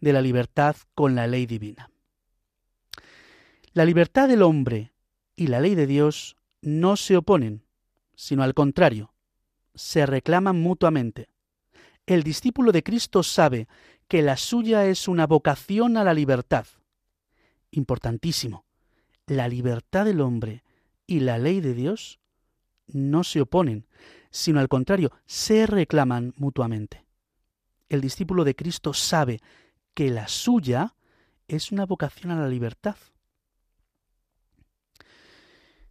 de 0.01 0.13
la 0.13 0.21
libertad 0.21 0.77
con 0.95 1.15
la 1.15 1.27
ley 1.27 1.47
divina. 1.47 1.91
La 3.75 3.85
libertad 3.85 4.29
del 4.29 4.43
hombre 4.43 4.93
y 5.35 5.49
la 5.49 5.59
ley 5.59 5.75
de 5.75 5.89
Dios 5.89 6.37
no 6.63 6.95
se 6.97 7.17
oponen, 7.17 7.65
sino 8.15 8.45
al 8.45 8.55
contrario, 8.55 9.13
se 9.75 10.07
reclaman 10.07 10.63
mutuamente. 10.63 11.29
El 12.07 12.23
discípulo 12.23 12.71
de 12.71 12.85
Cristo 12.85 13.25
sabe 13.25 13.67
que 14.07 14.23
la 14.23 14.37
suya 14.37 14.87
es 14.87 15.09
una 15.09 15.27
vocación 15.27 15.97
a 15.97 16.05
la 16.05 16.15
libertad. 16.15 16.69
Importantísimo, 17.73 18.65
la 19.27 19.49
libertad 19.49 20.05
del 20.05 20.21
hombre 20.21 20.63
y 21.09 21.19
la 21.19 21.39
ley 21.39 21.61
de 21.61 21.75
Dios 21.75 22.21
no 22.87 23.25
se 23.25 23.41
oponen, 23.41 23.89
sino 24.31 24.61
al 24.61 24.69
contrario, 24.69 25.11
se 25.27 25.67
reclaman 25.67 26.33
mutuamente. 26.37 27.05
El 27.89 28.01
discípulo 28.03 28.45
de 28.45 28.55
Cristo 28.55 28.93
sabe 28.95 29.41
que 29.95 30.11
la 30.11 30.29
suya 30.29 30.95
es 31.49 31.73
una 31.73 31.87
vocación 31.87 32.31
a 32.31 32.41
la 32.41 32.47
libertad. 32.47 32.95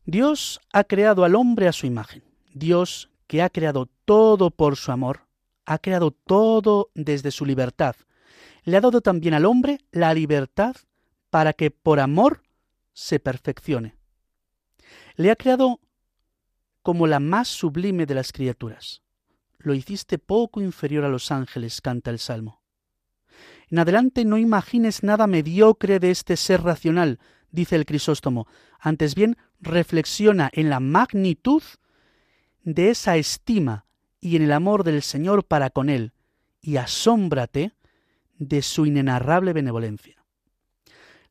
Dios 0.05 0.60
ha 0.74 0.83
creado 0.83 1.24
al 1.24 1.36
hombre 1.36 1.67
a 1.67 1.72
su 1.72 1.86
imagen. 1.86 2.24
Dios, 2.53 3.10
que 3.27 3.41
ha 3.41 3.50
creado 3.50 3.89
todo 4.05 4.51
por 4.51 4.75
su 4.75 4.91
amor, 4.91 5.27
ha 5.65 5.79
creado 5.79 6.12
todo 6.12 6.91
desde 6.93 7.31
su 7.31 7.45
libertad. 7.45 7.95
Le 8.63 8.77
ha 8.77 8.81
dado 8.81 9.01
también 9.01 9.33
al 9.33 9.45
hombre 9.45 9.79
la 9.91 10.13
libertad 10.13 10.75
para 11.29 11.53
que 11.53 11.72
por 11.72 12.00
amor 12.00 12.43
se 12.93 13.19
perfeccione. 13.19 13.95
Le 15.15 15.31
ha 15.31 15.36
creado 15.36 15.79
como 16.81 17.07
la 17.07 17.19
más 17.19 17.48
sublime 17.48 18.05
de 18.05 18.15
las 18.15 18.31
criaturas. 18.31 19.01
lo 19.60 19.74
hiciste 19.74 20.19
poco 20.19 20.60
inferior 20.60 21.05
a 21.05 21.10
los 21.10 21.31
ángeles, 21.31 21.79
canta 21.79 22.12
el 22.12 22.19
Salmo. 22.19 22.62
En 23.69 23.79
adelante 23.79 24.25
no 24.25 24.38
imagines 24.38 25.03
nada 25.03 25.25
mediocre 25.25 26.00
de 26.00 26.12
este 26.12 26.36
ser 26.36 26.63
racional, 26.63 27.17
dice 27.50 27.77
el 27.77 27.86
Crisóstomo. 27.86 28.45
Antes 28.77 29.15
bien, 29.15 29.38
reflexiona 29.63 30.50
en 30.53 30.70
la 30.70 30.79
magnitud 30.79 31.63
de 32.63 32.89
esa 32.89 33.17
estima 33.17 33.86
y 34.20 34.36
en 34.36 34.43
el 34.43 34.51
amor 34.51 34.84
del 34.84 35.01
Señor 35.01 35.46
para 35.46 35.70
con 35.70 35.89
él, 35.89 36.13
y 36.62 36.77
asómbrate 36.77 37.74
de 38.38 38.62
su 38.62 38.86
inenarrable 38.86 39.53
benevolencia. 39.53 40.24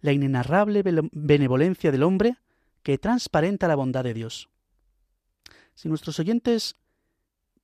La 0.01 0.13
inenarrable 0.13 0.83
benevolencia 1.13 1.93
del 1.93 2.03
hombre 2.03 2.37
que 2.83 2.99
transparenta 2.99 3.69
la 3.69 3.77
bondad 3.77 4.05
de 4.05 4.15
Dios. 4.15 4.49
Si 5.75 5.89
nuestros 5.89 6.19
oyentes 6.19 6.77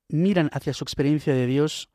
miran 0.09 0.49
hacia 0.53 0.73
su 0.73 0.85
experiencia 0.85 1.35
de 1.35 1.47
Dios, 1.47 1.91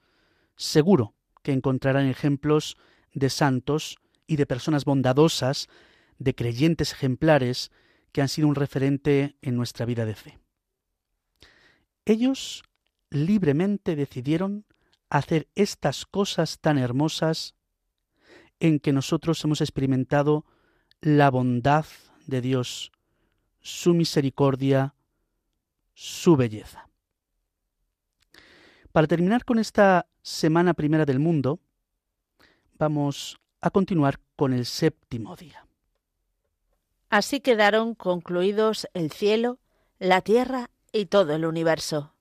seguro 0.56 1.16
que 1.42 1.54
encontrarán 1.54 2.08
ejemplos 2.08 2.78
de 3.14 3.30
santos 3.30 3.98
y 4.28 4.36
de 4.36 4.46
personas 4.46 4.86
bondadosas, 4.86 5.70
de 6.20 6.36
creyentes 6.36 6.94
ejemplares 6.94 7.72
que 8.14 8.22
han 8.22 8.30
sido 8.30 8.48
un 8.48 8.56
referente 8.56 9.36
en 9.42 9.58
nuestra 9.58 9.86
vida 9.86 10.06
de 10.06 10.16
fe. 10.16 10.40
Ellos 12.06 12.64
libremente 13.10 13.96
decidieron 13.96 14.66
hacer 15.10 15.50
estas 15.56 16.06
cosas 16.06 16.60
tan 16.60 16.78
hermosas 16.78 17.56
en 18.60 18.80
que 18.80 18.94
nosotros 18.94 19.44
hemos 19.44 19.62
experimentado 19.62 20.46
la 21.02 21.30
bondad 21.30 21.86
de 22.28 22.42
Dios, 22.42 22.92
su 23.60 23.94
misericordia, 23.94 24.96
su 25.94 26.38
belleza. 26.38 26.90
Para 28.92 29.08
terminar 29.08 29.44
con 29.44 29.60
esta 29.60 30.08
semana 30.22 30.74
primera 30.74 31.06
del 31.06 31.20
mundo, 31.20 31.60
vamos 32.78 33.40
a 33.60 33.72
continuar 33.72 34.20
con 34.36 34.54
el 34.54 34.66
séptimo 34.66 35.36
día. 35.36 35.66
Así 37.14 37.42
quedaron 37.42 37.94
concluidos 37.94 38.88
el 38.96 39.12
cielo, 39.12 39.60
la 40.00 40.22
tierra 40.22 40.72
y 40.92 41.06
todo 41.06 41.36
el 41.36 41.46
universo. 41.46 42.16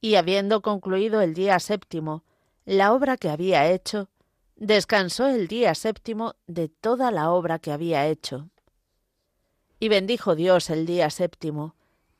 Y 0.00 0.14
habiendo 0.14 0.62
concluido 0.62 1.20
el 1.20 1.34
día 1.34 1.58
séptimo, 1.58 2.22
la 2.64 2.92
obra 2.92 3.16
que 3.16 3.28
había 3.28 3.68
hecho, 3.68 4.08
descansó 4.54 5.26
el 5.26 5.48
día 5.48 5.74
séptimo 5.74 6.36
de 6.46 6.68
toda 6.68 7.10
la 7.10 7.32
obra 7.32 7.58
que 7.58 7.72
había 7.72 8.06
hecho. 8.06 8.50
Y 9.80 9.88
bendijo 9.88 10.36
Dios 10.36 10.70
el 10.70 10.86
día 10.86 11.10
séptimo, 11.10 11.74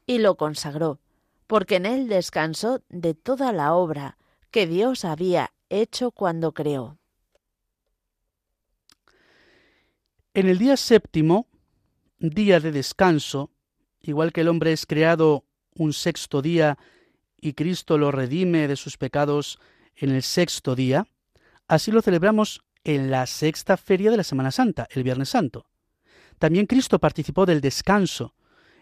y 0.05 0.19
lo 0.19 0.37
consagró, 0.37 0.99
porque 1.47 1.77
en 1.77 1.87
él 1.87 2.09
descansó 2.09 2.83
de 2.89 3.15
toda 3.15 3.53
la 3.53 3.73
obra 3.75 4.19
que 4.51 4.67
Dios 4.67 5.05
había 5.05 5.53
hecho 5.69 6.11
cuando 6.11 6.51
creó. 6.51 6.99
En 10.35 10.49
el 10.49 10.59
día 10.59 10.77
séptimo, 10.77 11.47
día 12.19 12.61
de 12.61 12.73
descanso, 12.73 13.51
igual 14.01 14.33
que 14.33 14.43
el 14.43 14.49
hombre 14.49 14.73
es 14.73 14.87
creado 14.87 15.45
un 15.75 15.93
sexto 15.93 16.43
día 16.43 16.79
y 17.41 17.53
Cristo 17.53 17.99
lo 17.99 18.11
redime 18.11 18.69
de 18.69 18.77
sus 18.77 18.97
pecados 18.97 19.59
en 19.97 20.11
el 20.11 20.23
sexto 20.23 20.75
día, 20.75 21.07
así 21.67 21.91
lo 21.91 22.03
celebramos 22.03 22.63
en 22.85 23.11
la 23.11 23.27
sexta 23.27 23.77
feria 23.77 24.11
de 24.11 24.17
la 24.17 24.25
Semana 24.25 24.51
Santa, 24.51 24.89
el 24.91 25.03
Viernes 25.03 25.29
Santo. 25.29 25.67
También 26.39 26.67
Cristo 26.67 26.99
participó 26.99 27.47
del 27.47 27.61
descanso 27.61 28.35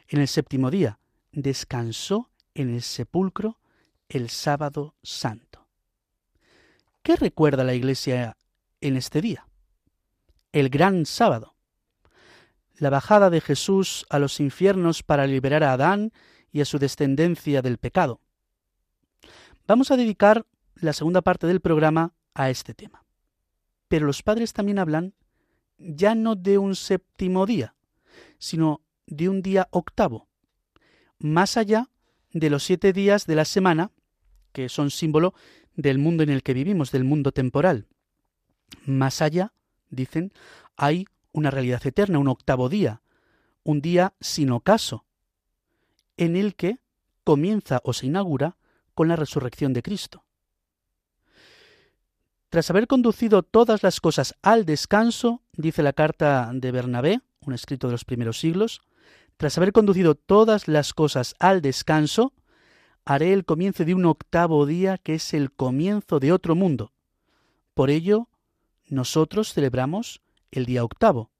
en 0.09 0.21
el 0.21 0.29
séptimo 0.29 0.71
día, 0.71 0.99
descansó 1.33 2.31
en 2.55 2.75
el 2.75 2.83
sepulcro 2.83 3.59
el 4.09 4.31
sábado 4.31 4.95
santo. 5.03 5.67
¿Qué 7.03 7.17
recuerda 7.17 7.65
la 7.65 7.75
Iglesia 7.75 8.37
en 8.81 8.97
este 8.97 9.21
día? 9.21 9.47
El 10.53 10.69
gran 10.71 11.07
sábado. 11.07 11.56
La 12.79 12.91
bajada 12.91 13.31
de 13.31 13.41
Jesús 13.41 14.07
a 14.11 14.19
los 14.19 14.39
infiernos 14.41 15.03
para 15.03 15.27
liberar 15.27 15.65
a 15.65 15.73
Adán 15.73 16.13
y 16.53 16.61
a 16.61 16.65
su 16.65 16.79
descendencia 16.79 17.63
del 17.63 17.79
pecado. 17.79 18.21
Vamos 19.67 19.91
a 19.91 19.97
dedicar 19.97 20.47
la 20.75 20.93
segunda 20.93 21.23
parte 21.23 21.47
del 21.47 21.61
programa 21.61 22.15
a 22.35 22.51
este 22.51 22.75
tema. 22.75 23.05
Pero 23.89 24.07
los 24.07 24.23
padres 24.23 24.53
también 24.53 24.79
hablan 24.79 25.15
ya 25.79 26.15
no 26.15 26.35
de 26.35 26.59
un 26.59 26.77
séptimo 26.77 27.47
día, 27.47 27.75
sino 28.39 28.83
de 29.07 29.29
un 29.29 29.43
día 29.43 29.69
octavo, 29.71 30.29
más 31.19 31.57
allá 31.57 31.91
de 32.33 32.51
los 32.51 32.65
siete 32.65 32.93
días 32.93 33.27
de 33.27 33.35
la 33.35 33.45
semana, 33.45 33.93
que 34.53 34.69
son 34.69 34.91
símbolo 34.91 35.35
del 35.75 35.99
mundo 35.99 36.23
en 36.23 36.31
el 36.31 36.43
que 36.43 36.55
vivimos, 36.55 36.91
del 36.91 37.05
mundo 37.05 37.33
temporal. 37.33 37.87
Más 38.85 39.23
allá, 39.23 39.53
dicen, 39.91 40.33
hay 40.77 41.07
una 41.37 41.51
realidad 41.51 41.87
eterna, 41.87 42.19
un 42.19 42.29
octavo 42.29 42.69
día, 42.69 43.03
un 43.63 43.83
día 43.83 44.15
sin 44.21 44.51
ocaso, 44.51 45.05
en 46.17 46.35
el 46.35 46.57
que 46.57 46.79
comienza 47.25 47.81
o 47.85 47.93
se 47.93 48.07
inaugura 48.07 48.57
con 48.95 49.09
la 49.09 49.17
resurrección 49.17 49.75
de 49.75 49.83
Cristo. 49.83 50.25
Tras 52.49 52.71
haber 52.71 52.87
conducido 52.87 53.43
todas 53.43 53.83
las 53.83 54.01
cosas 54.01 54.35
al 54.41 54.65
descanso, 54.65 55.43
dice 55.53 55.83
la 55.83 55.93
carta 55.93 56.51
de 56.55 56.73
Bernabé, 56.73 57.21
un 57.41 57.53
escrito 57.53 57.89
de 57.89 57.93
los 57.93 58.07
primeros 58.07 58.41
siglos, 58.41 58.81
tras 59.37 59.59
haber 59.59 59.73
conducido 59.73 60.15
todas 60.15 60.69
las 60.69 60.95
cosas 60.95 61.35
al 61.39 61.61
descanso, 61.61 62.33
haré 63.05 63.35
el 63.35 63.45
comienzo 63.45 63.85
de 63.85 63.95
un 63.95 64.07
octavo 64.07 64.65
día 64.65 64.97
que 64.97 65.15
es 65.15 65.35
el 65.35 65.53
comienzo 65.53 66.19
de 66.19 66.33
otro 66.33 66.55
mundo. 66.55 66.93
Por 67.75 67.91
ello, 67.91 68.31
nosotros 68.87 69.53
celebramos 69.53 70.23
el 70.51 70.67
día 70.67 70.85
octavo, 70.85 71.31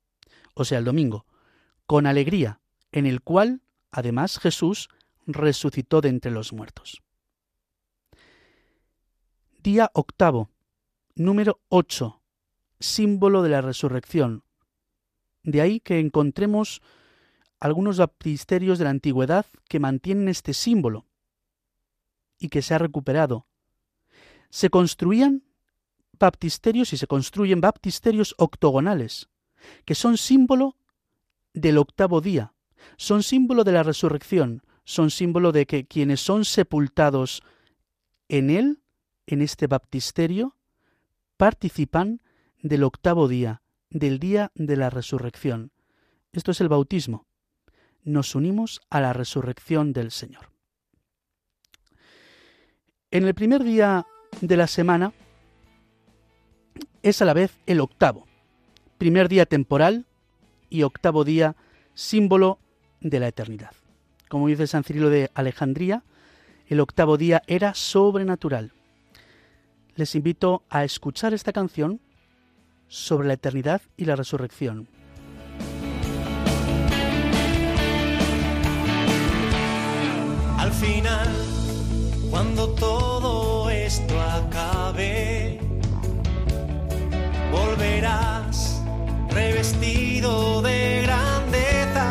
o 0.55 0.65
sea, 0.65 0.79
el 0.79 0.85
domingo, 0.85 1.27
con 1.87 2.07
alegría, 2.07 2.61
en 2.93 3.07
el 3.07 3.23
cual, 3.23 3.63
además, 3.91 4.39
Jesús 4.39 4.89
resucitó 5.27 6.01
de 6.01 6.09
entre 6.09 6.31
los 6.31 6.53
muertos. 6.53 7.03
Día 9.63 9.91
octavo, 9.95 10.51
número 11.15 11.61
ocho, 11.69 12.23
símbolo 12.79 13.43
de 13.43 13.49
la 13.51 13.61
resurrección. 13.61 14.45
De 15.43 15.61
ahí 15.61 15.81
que 15.81 15.99
encontremos 15.99 16.83
algunos 17.59 17.99
baptisterios 17.99 18.79
de 18.79 18.85
la 18.85 18.91
antigüedad 18.91 19.47
que 19.69 19.81
mantienen 19.81 20.29
este 20.29 20.55
símbolo 20.55 21.07
y 22.39 22.49
que 22.49 22.63
se 22.63 22.75
ha 22.75 22.79
recuperado. 22.79 23.47
Se 24.51 24.71
construían 24.71 25.43
baptisterios 26.19 26.93
y 26.93 26.97
se 26.97 27.07
construyen 27.07 27.61
baptisterios 27.61 28.35
octogonales, 28.39 29.29
que 29.85 29.95
son 29.95 30.17
símbolo 30.17 30.77
del 31.55 31.79
octavo 31.79 32.21
día, 32.21 32.53
son 32.97 33.23
símbolo 33.23 33.65
de 33.65 33.73
la 33.73 33.83
resurrección, 33.83 34.63
son 34.85 35.11
símbolo 35.11 35.53
de 35.53 35.67
que 35.67 35.87
quienes 35.87 36.21
son 36.21 36.45
sepultados 36.45 37.43
en 38.29 38.51
él, 38.51 38.83
en 39.27 39.43
este 39.43 39.67
baptisterio, 39.67 40.57
participan 41.37 42.21
del 42.63 42.85
octavo 42.85 43.29
día, 43.29 43.63
del 43.91 44.19
día 44.19 44.53
de 44.55 44.77
la 44.77 44.91
resurrección. 44.91 45.73
Esto 46.33 46.51
es 46.51 46.61
el 46.61 46.69
bautismo 46.69 47.27
nos 48.07 48.37
unimos 48.37 48.81
a 48.89 49.01
la 49.01 49.13
resurrección 49.13 49.93
del 49.93 50.13
Señor. 50.13 50.51
En 53.11 53.27
el 53.27 53.35
primer 53.35 53.65
día 53.65 54.07
de 54.41 54.57
la 54.57 54.69
semana 54.69 55.13
es 57.09 57.23
a 57.23 57.25
la 57.25 57.35
vez 57.35 57.53
el 57.67 57.81
octavo, 57.81 58.27
primer 58.99 59.29
día 59.29 59.47
temporal 59.47 60.07
y 60.69 60.83
octavo 60.83 61.23
día 61.23 61.55
símbolo 61.95 62.59
de 63.01 63.21
la 63.21 63.29
eternidad. 63.29 63.71
Como 64.29 64.49
dice 64.49 64.67
San 64.67 64.83
Cirilo 64.83 65.09
de 65.09 65.31
Alejandría, 65.35 66.03
el 66.67 66.81
octavo 66.81 67.17
día 67.17 67.45
era 67.47 67.75
sobrenatural. 67.75 68.73
Les 69.95 70.17
invito 70.17 70.65
a 70.69 70.83
escuchar 70.83 71.33
esta 71.33 71.53
canción 71.53 72.01
sobre 72.89 73.29
la 73.29 73.35
eternidad 73.35 73.83
y 73.97 74.07
la 74.07 74.17
resurrección. 74.17 74.89
Al 80.59 80.73
final, 80.73 81.29
cuando 82.31 82.75
todo 82.75 83.06
volverás 87.57 88.81
revestido 89.31 90.63
de 90.63 91.03
grandeza. 91.05 92.09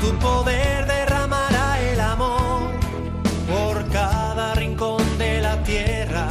Tu 0.00 0.08
poder 0.18 0.86
derramará 0.86 1.80
el 1.80 2.00
amor 2.00 2.70
por 3.52 3.74
cada 3.90 4.54
rincón 4.54 5.02
de 5.18 5.40
la 5.40 5.56
tierra. 5.62 6.26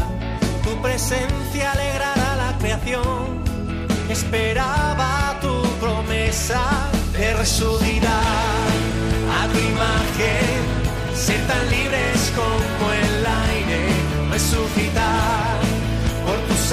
Tu 0.63 0.71
presencia 0.81 1.71
alegrará 1.71 2.29
la 2.43 2.57
creación. 2.59 3.43
Esperaba 4.09 5.37
tu 5.41 5.55
promesa 5.79 6.63
de 7.13 7.33
resucitar 7.33 8.63
tu 9.51 9.59
imagen, 9.59 10.59
ser 11.15 11.41
tan 11.47 11.69
libres 11.69 12.31
como 12.35 12.91
el 12.91 13.25
aire, 13.25 13.81
resucitar 14.31 15.52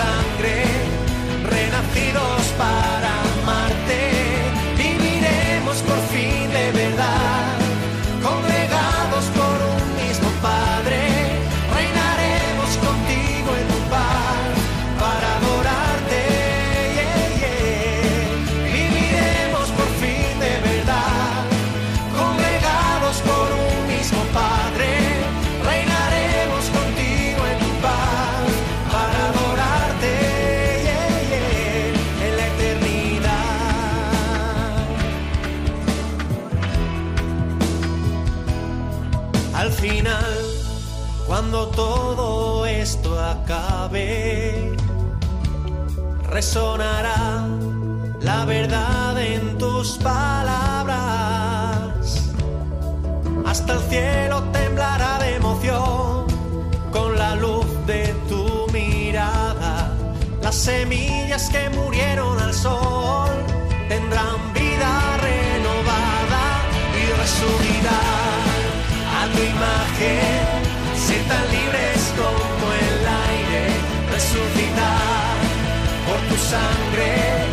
sangre, 0.01 0.65
renacidos 1.51 2.43
para 2.59 3.10
resonará 46.41 47.45
la 48.23 48.47
verdad 48.47 49.13
en 49.21 49.59
tus 49.59 49.99
palabras. 49.99 51.03
Hasta 53.45 53.75
el 53.75 53.81
cielo 53.91 54.43
temblará 54.45 55.19
de 55.19 55.37
emoción 55.37 56.25
con 56.91 57.19
la 57.19 57.35
luz 57.35 57.67
de 57.87 58.15
tu 58.31 58.67
mirada. 58.73 59.95
Las 60.41 60.55
semillas 60.55 61.51
que 61.51 61.69
murieron 61.79 62.39
al 62.39 62.55
sol 62.55 63.33
tendrán 63.91 64.39
vida 64.55 64.93
renovada 65.29 66.45
y 67.01 67.03
resurgirán 67.21 68.61
a 69.19 69.23
tu 69.33 69.41
imagen. 69.57 70.47
Ser 71.05 71.23
tan 71.31 71.45
libres 71.57 72.01
como 72.21 72.65
el 72.87 72.99
aire, 73.29 73.63
resucitar 74.11 75.10
sangre, 76.51 77.50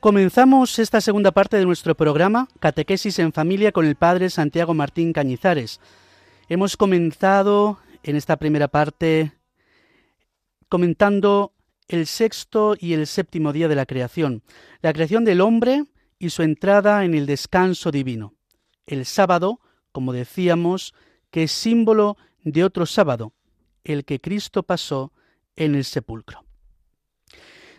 Comenzamos 0.00 0.78
esta 0.78 1.02
segunda 1.02 1.30
parte 1.30 1.58
de 1.58 1.66
nuestro 1.66 1.94
programa, 1.94 2.48
Catequesis 2.58 3.18
en 3.18 3.34
Familia, 3.34 3.70
con 3.70 3.84
el 3.84 3.96
Padre 3.96 4.30
Santiago 4.30 4.72
Martín 4.72 5.12
Cañizares. 5.12 5.78
Hemos 6.48 6.78
comenzado 6.78 7.78
en 8.02 8.16
esta 8.16 8.38
primera 8.38 8.68
parte 8.68 9.32
comentando 10.70 11.52
el 11.86 12.06
sexto 12.06 12.76
y 12.80 12.94
el 12.94 13.06
séptimo 13.06 13.52
día 13.52 13.68
de 13.68 13.74
la 13.74 13.84
creación, 13.84 14.42
la 14.80 14.94
creación 14.94 15.26
del 15.26 15.42
hombre 15.42 15.84
y 16.18 16.30
su 16.30 16.44
entrada 16.44 17.04
en 17.04 17.12
el 17.12 17.26
descanso 17.26 17.90
divino. 17.90 18.32
El 18.86 19.04
sábado, 19.04 19.60
como 19.92 20.14
decíamos, 20.14 20.94
que 21.30 21.42
es 21.42 21.52
símbolo 21.52 22.16
de 22.42 22.64
otro 22.64 22.86
sábado, 22.86 23.34
el 23.84 24.06
que 24.06 24.18
Cristo 24.18 24.62
pasó 24.62 25.12
en 25.56 25.74
el 25.74 25.84
sepulcro. 25.84 26.46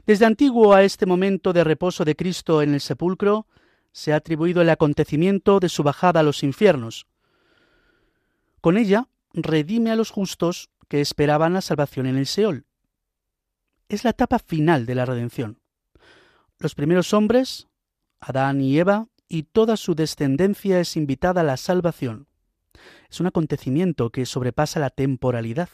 Desde 0.05 0.25
antiguo 0.25 0.73
a 0.73 0.83
este 0.83 1.05
momento 1.05 1.53
de 1.53 1.63
reposo 1.63 2.05
de 2.05 2.15
Cristo 2.15 2.61
en 2.61 2.73
el 2.73 2.81
sepulcro 2.81 3.47
se 3.91 4.13
ha 4.13 4.17
atribuido 4.17 4.61
el 4.61 4.69
acontecimiento 4.69 5.59
de 5.59 5.69
su 5.69 5.83
bajada 5.83 6.21
a 6.21 6.23
los 6.23 6.43
infiernos. 6.43 7.07
Con 8.61 8.77
ella 8.77 9.07
redime 9.33 9.91
a 9.91 9.95
los 9.95 10.09
justos 10.09 10.69
que 10.87 11.01
esperaban 11.01 11.53
la 11.53 11.61
salvación 11.61 12.05
en 12.05 12.17
el 12.17 12.25
Seol. 12.25 12.65
Es 13.89 14.03
la 14.03 14.11
etapa 14.11 14.39
final 14.39 14.85
de 14.85 14.95
la 14.95 15.05
redención. 15.05 15.59
Los 16.57 16.75
primeros 16.75 17.13
hombres, 17.13 17.67
Adán 18.19 18.61
y 18.61 18.77
Eva, 18.77 19.07
y 19.27 19.43
toda 19.43 19.77
su 19.77 19.95
descendencia 19.95 20.79
es 20.79 20.97
invitada 20.97 21.41
a 21.41 21.45
la 21.45 21.57
salvación. 21.57 22.27
Es 23.09 23.19
un 23.19 23.27
acontecimiento 23.27 24.09
que 24.09 24.25
sobrepasa 24.25 24.79
la 24.79 24.89
temporalidad. 24.89 25.69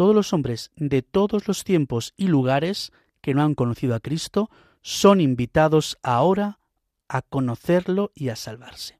Todos 0.00 0.14
los 0.14 0.32
hombres 0.32 0.70
de 0.76 1.02
todos 1.02 1.46
los 1.46 1.62
tiempos 1.62 2.14
y 2.16 2.28
lugares 2.28 2.90
que 3.20 3.34
no 3.34 3.42
han 3.42 3.54
conocido 3.54 3.94
a 3.94 4.00
Cristo 4.00 4.48
son 4.80 5.20
invitados 5.20 5.98
ahora 6.02 6.58
a 7.06 7.20
conocerlo 7.20 8.10
y 8.14 8.30
a 8.30 8.36
salvarse. 8.36 8.98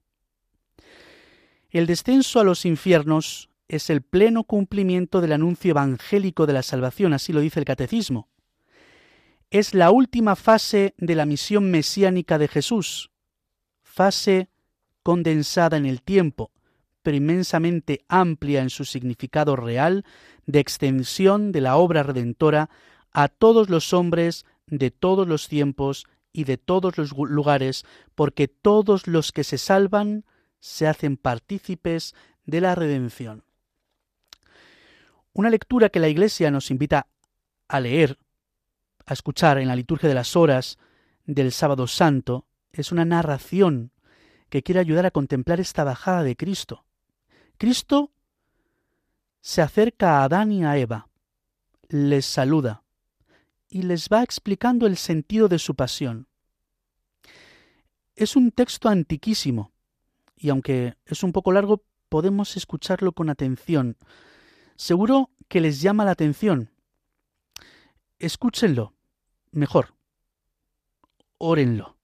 El 1.70 1.86
descenso 1.86 2.38
a 2.38 2.44
los 2.44 2.66
infiernos 2.66 3.48
es 3.66 3.88
el 3.88 4.02
pleno 4.02 4.44
cumplimiento 4.44 5.22
del 5.22 5.32
anuncio 5.32 5.70
evangélico 5.70 6.44
de 6.44 6.52
la 6.52 6.62
salvación, 6.62 7.14
así 7.14 7.32
lo 7.32 7.40
dice 7.40 7.60
el 7.60 7.64
catecismo. 7.64 8.28
Es 9.48 9.72
la 9.72 9.90
última 9.92 10.36
fase 10.36 10.92
de 10.98 11.14
la 11.14 11.24
misión 11.24 11.70
mesiánica 11.70 12.36
de 12.36 12.48
Jesús, 12.48 13.10
fase 13.82 14.50
condensada 15.02 15.78
en 15.78 15.86
el 15.86 16.02
tiempo, 16.02 16.50
pero 17.02 17.16
inmensamente 17.16 18.04
amplia 18.08 18.62
en 18.62 18.70
su 18.70 18.84
significado 18.84 19.56
real 19.56 20.04
de 20.46 20.60
extensión 20.60 21.52
de 21.52 21.60
la 21.60 21.76
obra 21.76 22.02
redentora 22.02 22.70
a 23.12 23.28
todos 23.28 23.70
los 23.70 23.92
hombres 23.92 24.44
de 24.66 24.90
todos 24.90 25.26
los 25.26 25.48
tiempos 25.48 26.06
y 26.32 26.44
de 26.44 26.56
todos 26.56 26.96
los 26.96 27.12
lugares, 27.12 27.84
porque 28.14 28.48
todos 28.48 29.06
los 29.06 29.32
que 29.32 29.44
se 29.44 29.58
salvan 29.58 30.24
se 30.60 30.86
hacen 30.86 31.16
partícipes 31.16 32.14
de 32.44 32.60
la 32.60 32.74
redención. 32.74 33.44
Una 35.32 35.50
lectura 35.50 35.88
que 35.88 36.00
la 36.00 36.08
Iglesia 36.08 36.50
nos 36.50 36.70
invita 36.70 37.06
a 37.68 37.80
leer, 37.80 38.18
a 39.06 39.12
escuchar 39.12 39.58
en 39.58 39.68
la 39.68 39.76
liturgia 39.76 40.08
de 40.08 40.14
las 40.14 40.36
horas 40.36 40.78
del 41.24 41.52
sábado 41.52 41.86
santo, 41.86 42.46
es 42.72 42.92
una 42.92 43.04
narración 43.04 43.92
que 44.48 44.62
quiere 44.62 44.80
ayudar 44.80 45.06
a 45.06 45.10
contemplar 45.10 45.60
esta 45.60 45.84
bajada 45.84 46.22
de 46.22 46.36
Cristo. 46.36 46.84
Cristo 47.60 48.10
se 49.42 49.60
acerca 49.60 50.20
a 50.20 50.24
Adán 50.24 50.50
y 50.50 50.64
a 50.64 50.78
Eva, 50.78 51.10
les 51.90 52.24
saluda 52.24 52.84
y 53.68 53.82
les 53.82 54.08
va 54.08 54.22
explicando 54.22 54.86
el 54.86 54.96
sentido 54.96 55.46
de 55.46 55.58
su 55.58 55.74
pasión. 55.74 56.26
Es 58.16 58.34
un 58.34 58.50
texto 58.50 58.88
antiquísimo, 58.88 59.72
y 60.38 60.48
aunque 60.48 60.96
es 61.04 61.22
un 61.22 61.32
poco 61.32 61.52
largo, 61.52 61.84
podemos 62.08 62.56
escucharlo 62.56 63.12
con 63.12 63.28
atención. 63.28 63.98
Seguro 64.76 65.28
que 65.46 65.60
les 65.60 65.82
llama 65.82 66.06
la 66.06 66.12
atención. 66.12 66.70
Escúchenlo, 68.18 68.94
mejor. 69.50 69.92
Órenlo. 71.36 71.98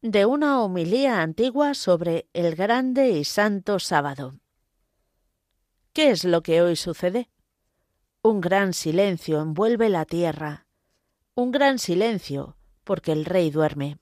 De 0.00 0.24
una 0.24 0.62
homilía 0.62 1.20
antigua 1.20 1.74
sobre 1.74 2.26
el 2.32 2.54
grande 2.54 3.10
y 3.10 3.24
santo 3.24 3.78
sábado. 3.78 4.38
¿Qué 5.92 6.10
es 6.10 6.24
lo 6.24 6.42
que 6.42 6.62
hoy 6.62 6.76
sucede? 6.76 7.28
Un 8.22 8.40
gran 8.40 8.72
silencio 8.72 9.42
envuelve 9.42 9.90
la 9.90 10.06
tierra. 10.06 10.66
Un 11.34 11.50
gran 11.50 11.78
silencio, 11.78 12.56
porque 12.82 13.12
el 13.12 13.26
rey 13.26 13.50
duerme. 13.50 13.98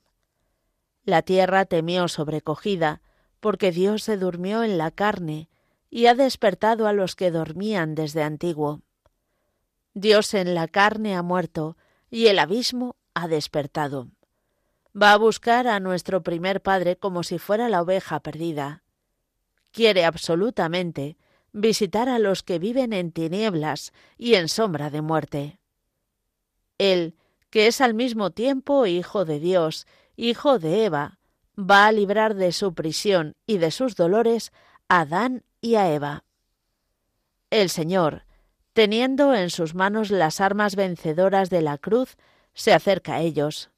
La 1.02 1.22
tierra 1.22 1.64
temió 1.64 2.06
sobrecogida, 2.06 3.02
porque 3.40 3.72
Dios 3.72 4.04
se 4.04 4.16
durmió 4.16 4.62
en 4.62 4.78
la 4.78 4.92
carne 4.92 5.48
y 5.88 6.06
ha 6.06 6.14
despertado 6.14 6.86
a 6.86 6.92
los 6.92 7.16
que 7.16 7.32
dormían 7.32 7.96
desde 7.96 8.22
antiguo. 8.22 8.82
Dios 9.92 10.34
en 10.34 10.54
la 10.54 10.68
carne 10.68 11.16
ha 11.16 11.22
muerto 11.22 11.76
y 12.08 12.28
el 12.28 12.38
abismo 12.38 12.94
ha 13.14 13.26
despertado. 13.26 14.06
Va 14.94 15.12
a 15.12 15.18
buscar 15.18 15.66
a 15.66 15.80
nuestro 15.80 16.22
primer 16.22 16.62
padre 16.62 16.96
como 16.96 17.24
si 17.24 17.38
fuera 17.38 17.68
la 17.68 17.82
oveja 17.82 18.20
perdida. 18.20 18.84
Quiere 19.72 20.04
absolutamente 20.04 21.16
visitar 21.52 22.08
a 22.08 22.18
los 22.18 22.42
que 22.42 22.58
viven 22.58 22.92
en 22.92 23.12
tinieblas 23.12 23.92
y 24.16 24.34
en 24.34 24.48
sombra 24.48 24.90
de 24.90 25.02
muerte. 25.02 25.58
Él, 26.78 27.14
que 27.50 27.66
es 27.66 27.80
al 27.80 27.94
mismo 27.94 28.30
tiempo 28.30 28.86
Hijo 28.86 29.24
de 29.24 29.40
Dios, 29.40 29.86
Hijo 30.16 30.58
de 30.58 30.84
Eva, 30.84 31.18
va 31.58 31.86
a 31.86 31.92
librar 31.92 32.34
de 32.34 32.52
su 32.52 32.74
prisión 32.74 33.36
y 33.46 33.58
de 33.58 33.70
sus 33.70 33.96
dolores 33.96 34.52
a 34.88 35.00
Adán 35.00 35.44
y 35.60 35.74
a 35.74 35.92
Eva. 35.92 36.24
El 37.50 37.68
Señor, 37.68 38.24
teniendo 38.72 39.34
en 39.34 39.50
sus 39.50 39.74
manos 39.74 40.10
las 40.10 40.40
armas 40.40 40.76
vencedoras 40.76 41.50
de 41.50 41.62
la 41.62 41.78
cruz, 41.78 42.16
se 42.54 42.72
acerca 42.72 43.14
a 43.14 43.20
ellos. 43.20 43.70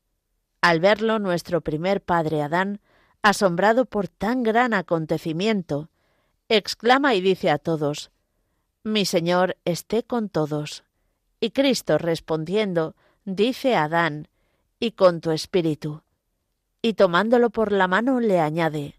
Al 0.61 0.81
verlo 0.81 1.19
nuestro 1.19 1.61
primer 1.61 2.03
padre 2.03 2.43
Adán, 2.43 2.81
asombrado 3.23 3.85
por 3.87 4.09
tan 4.09 4.43
gran 4.43 4.75
acontecimiento, 4.75 5.91
exclama 6.57 7.15
y 7.15 7.21
dice 7.21 7.51
a 7.51 7.59
todos, 7.59 8.11
Mi 8.85 9.05
Señor 9.05 9.57
esté 9.65 10.03
con 10.03 10.29
todos. 10.29 10.85
Y 11.41 11.51
Cristo 11.51 11.99
respondiendo, 11.99 12.95
dice 13.25 13.75
a 13.75 13.85
Adán, 13.85 14.29
y 14.79 14.93
con 14.93 15.21
tu 15.21 15.31
espíritu. 15.31 16.03
Y 16.83 16.95
tomándolo 16.95 17.51
por 17.51 17.73
la 17.73 17.89
mano 17.89 18.21
le 18.21 18.41
añade, 18.41 18.99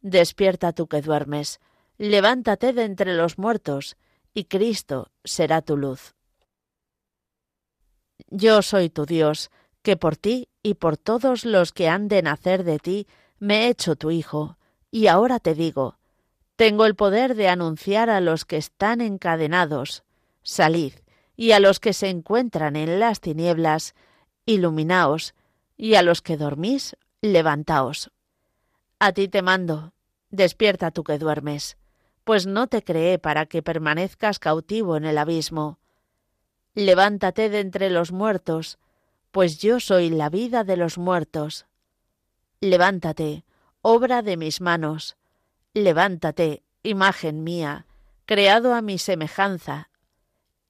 Despierta 0.00 0.72
tú 0.72 0.86
que 0.86 1.02
duermes, 1.02 1.60
levántate 1.98 2.72
de 2.72 2.84
entre 2.84 3.14
los 3.14 3.38
muertos, 3.38 3.96
y 4.34 4.44
Cristo 4.44 5.10
será 5.24 5.62
tu 5.62 5.76
luz. 5.76 6.14
Yo 8.28 8.62
soy 8.62 8.90
tu 8.90 9.06
Dios, 9.06 9.50
que 9.82 9.96
por 9.96 10.16
ti 10.16 10.48
y 10.62 10.74
por 10.74 10.96
todos 10.96 11.44
los 11.44 11.72
que 11.72 11.88
han 11.88 12.08
de 12.08 12.22
nacer 12.22 12.64
de 12.64 12.78
ti 12.78 13.06
me 13.38 13.64
he 13.64 13.68
hecho 13.68 13.96
tu 13.96 14.10
Hijo, 14.10 14.58
y 14.90 15.06
ahora 15.06 15.40
te 15.40 15.54
digo, 15.54 15.98
tengo 16.56 16.86
el 16.86 16.94
poder 16.94 17.34
de 17.34 17.48
anunciar 17.48 18.08
a 18.08 18.20
los 18.20 18.44
que 18.46 18.56
están 18.56 19.02
encadenados, 19.02 20.04
salid, 20.42 20.94
y 21.36 21.52
a 21.52 21.60
los 21.60 21.80
que 21.80 21.92
se 21.92 22.08
encuentran 22.08 22.76
en 22.76 22.98
las 22.98 23.20
tinieblas, 23.20 23.94
iluminaos, 24.46 25.34
y 25.76 25.94
a 25.94 26.02
los 26.02 26.22
que 26.22 26.38
dormís, 26.38 26.96
levantaos. 27.20 28.10
A 28.98 29.12
ti 29.12 29.28
te 29.28 29.42
mando, 29.42 29.92
despierta 30.30 30.90
tú 30.90 31.04
que 31.04 31.18
duermes, 31.18 31.76
pues 32.24 32.46
no 32.46 32.66
te 32.66 32.82
creé 32.82 33.18
para 33.18 33.44
que 33.44 33.62
permanezcas 33.62 34.38
cautivo 34.38 34.96
en 34.96 35.04
el 35.04 35.18
abismo. 35.18 35.78
Levántate 36.74 37.50
de 37.50 37.60
entre 37.60 37.90
los 37.90 38.12
muertos, 38.12 38.78
pues 39.30 39.58
yo 39.58 39.80
soy 39.80 40.08
la 40.08 40.30
vida 40.30 40.64
de 40.64 40.78
los 40.78 40.96
muertos. 40.96 41.66
Levántate, 42.60 43.44
obra 43.82 44.22
de 44.22 44.38
mis 44.38 44.62
manos, 44.62 45.16
Levántate, 45.76 46.62
imagen 46.82 47.44
mía, 47.44 47.84
creado 48.24 48.72
a 48.72 48.80
mi 48.80 48.96
semejanza. 48.96 49.90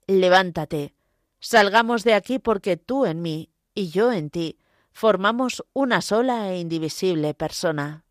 Levántate, 0.09 0.97
salgamos 1.38 2.03
de 2.03 2.14
aquí 2.14 2.40
porque 2.40 2.77
tú 2.77 3.07
en 3.07 3.23
mí 3.23 3.53
y 3.73 3.90
yo 3.90 4.11
en 4.11 4.31
ti 4.31 4.59
formamos 4.90 5.64
una 5.73 6.03
sola 6.03 6.51
e 6.51 6.59
indivisible 6.59 7.35
persona. 7.35 8.05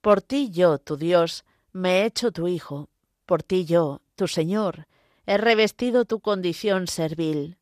Por 0.00 0.22
ti 0.22 0.50
yo, 0.50 0.78
tu 0.78 0.96
Dios, 0.96 1.44
me 1.70 2.00
he 2.00 2.06
hecho 2.06 2.32
tu 2.32 2.48
Hijo, 2.48 2.88
por 3.26 3.44
ti 3.44 3.64
yo, 3.64 4.02
tu 4.16 4.26
Señor, 4.26 4.88
he 5.26 5.38
revestido 5.38 6.04
tu 6.04 6.18
condición 6.18 6.88
servil. 6.88 7.58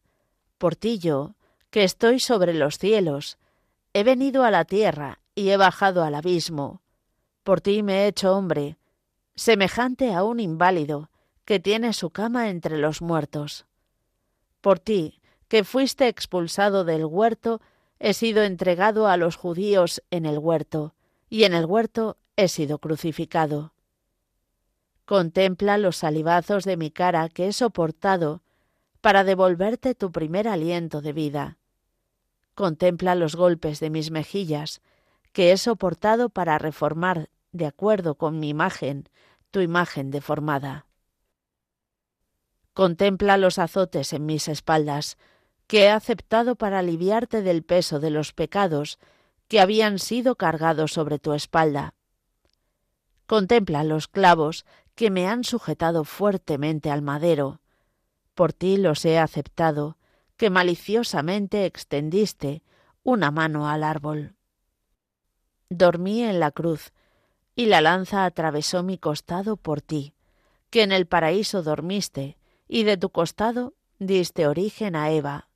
Por 0.57 0.77
ti 0.77 0.99
yo, 0.99 1.35
que 1.69 1.85
estoy 1.85 2.21
sobre 2.21 2.55
los 2.55 2.79
cielos, 2.79 3.37
he 3.93 4.03
venido 4.03 4.45
a 4.45 4.51
la 4.51 4.65
tierra 4.65 5.21
y 5.35 5.51
he 5.51 5.59
bajado 5.59 6.03
al 6.03 6.15
abismo. 6.15 6.81
Por 7.47 7.61
ti 7.61 7.85
me 7.85 8.03
he 8.03 8.07
hecho 8.09 8.37
hombre, 8.37 8.77
semejante 9.37 10.13
a 10.13 10.25
un 10.25 10.41
inválido 10.41 11.11
que 11.45 11.61
tiene 11.61 11.93
su 11.93 12.11
cama 12.11 12.49
entre 12.49 12.77
los 12.77 13.03
muertos. 13.03 13.67
Por 14.61 14.81
ti, 14.81 15.21
que 15.47 15.63
fuiste 15.63 16.09
expulsado 16.09 16.83
del 16.85 17.05
huerto, 17.05 17.61
he 18.01 18.15
sido 18.15 18.43
entregado 18.43 19.07
a 19.07 19.17
los 19.17 19.37
judíos 19.37 20.03
en 20.11 20.27
el 20.27 20.41
huerto, 20.41 20.97
y 21.31 21.45
en 21.45 21.55
el 21.55 21.67
huerto 21.67 22.17
he 22.35 22.49
sido 22.49 22.81
crucificado. 22.81 23.73
Contempla 25.05 25.79
los 25.79 25.99
salivazos 25.99 26.65
de 26.65 26.77
mi 26.77 26.91
cara 26.91 27.29
que 27.29 27.47
he 27.47 27.53
soportado 27.53 28.43
para 29.01 29.23
devolverte 29.23 29.95
tu 29.95 30.11
primer 30.11 30.49
aliento 30.49 31.01
de 31.01 31.13
vida. 31.13 31.59
Contempla 32.57 33.15
los 33.15 33.37
golpes 33.37 33.79
de 33.79 33.91
mis 33.91 34.11
mejillas 34.11 34.83
que 35.33 35.53
he 35.53 35.57
soportado 35.59 36.29
para 36.29 36.59
reformar 36.59 37.29
de 37.57 37.67
acuerdo 37.67 38.17
con 38.17 38.39
mi 38.39 38.49
imagen, 38.49 39.09
tu 39.51 39.61
imagen 39.61 40.11
deformada. 40.11 40.87
Contempla 42.73 43.39
los 43.39 43.59
azotes 43.59 44.13
en 44.13 44.27
mis 44.27 44.49
espaldas, 44.49 45.17
que 45.67 45.85
he 45.85 45.91
aceptado 45.91 46.57
para 46.57 46.79
aliviarte 46.79 47.43
del 47.43 47.63
peso 47.65 47.99
de 47.99 48.11
los 48.11 48.33
pecados 48.33 48.99
que 49.49 49.61
habían 49.61 49.99
sido 49.99 50.37
cargados 50.37 50.93
sobre 50.93 51.19
tu 51.19 51.33
espalda. 51.33 51.95
Contempla 53.27 53.83
los 53.83 54.09
clavos 54.09 54.65
que 54.95 55.11
me 55.11 55.27
han 55.27 55.45
sujetado 55.45 56.05
fuertemente 56.05 56.91
al 56.91 57.03
madero. 57.03 57.61
Por 58.35 58.53
ti 58.53 58.77
los 58.77 59.05
he 59.05 59.19
aceptado, 59.19 59.97
que 60.37 60.51
maliciosamente 60.51 61.65
extendiste 61.65 62.63
una 63.03 63.31
mano 63.31 63.69
al 63.69 63.83
árbol. 63.85 64.35
Dormí 65.69 66.23
en 66.23 66.41
la 66.41 66.51
cruz, 66.51 66.93
y 67.57 67.67
la 67.67 67.81
lanza 67.81 68.27
atravesó 68.27 68.83
mi 68.83 68.99
costado 68.99 69.57
por 69.57 69.81
ti, 69.81 70.15
que 70.69 70.83
en 70.83 70.93
el 70.93 71.07
paraíso 71.07 71.63
dormiste, 71.63 72.37
y 72.69 72.85
de 72.85 72.99
tu 72.99 73.11
costado 73.11 73.75
diste 73.99 74.47
origen 74.47 74.95
a 74.95 75.11
Eva. 75.11 75.49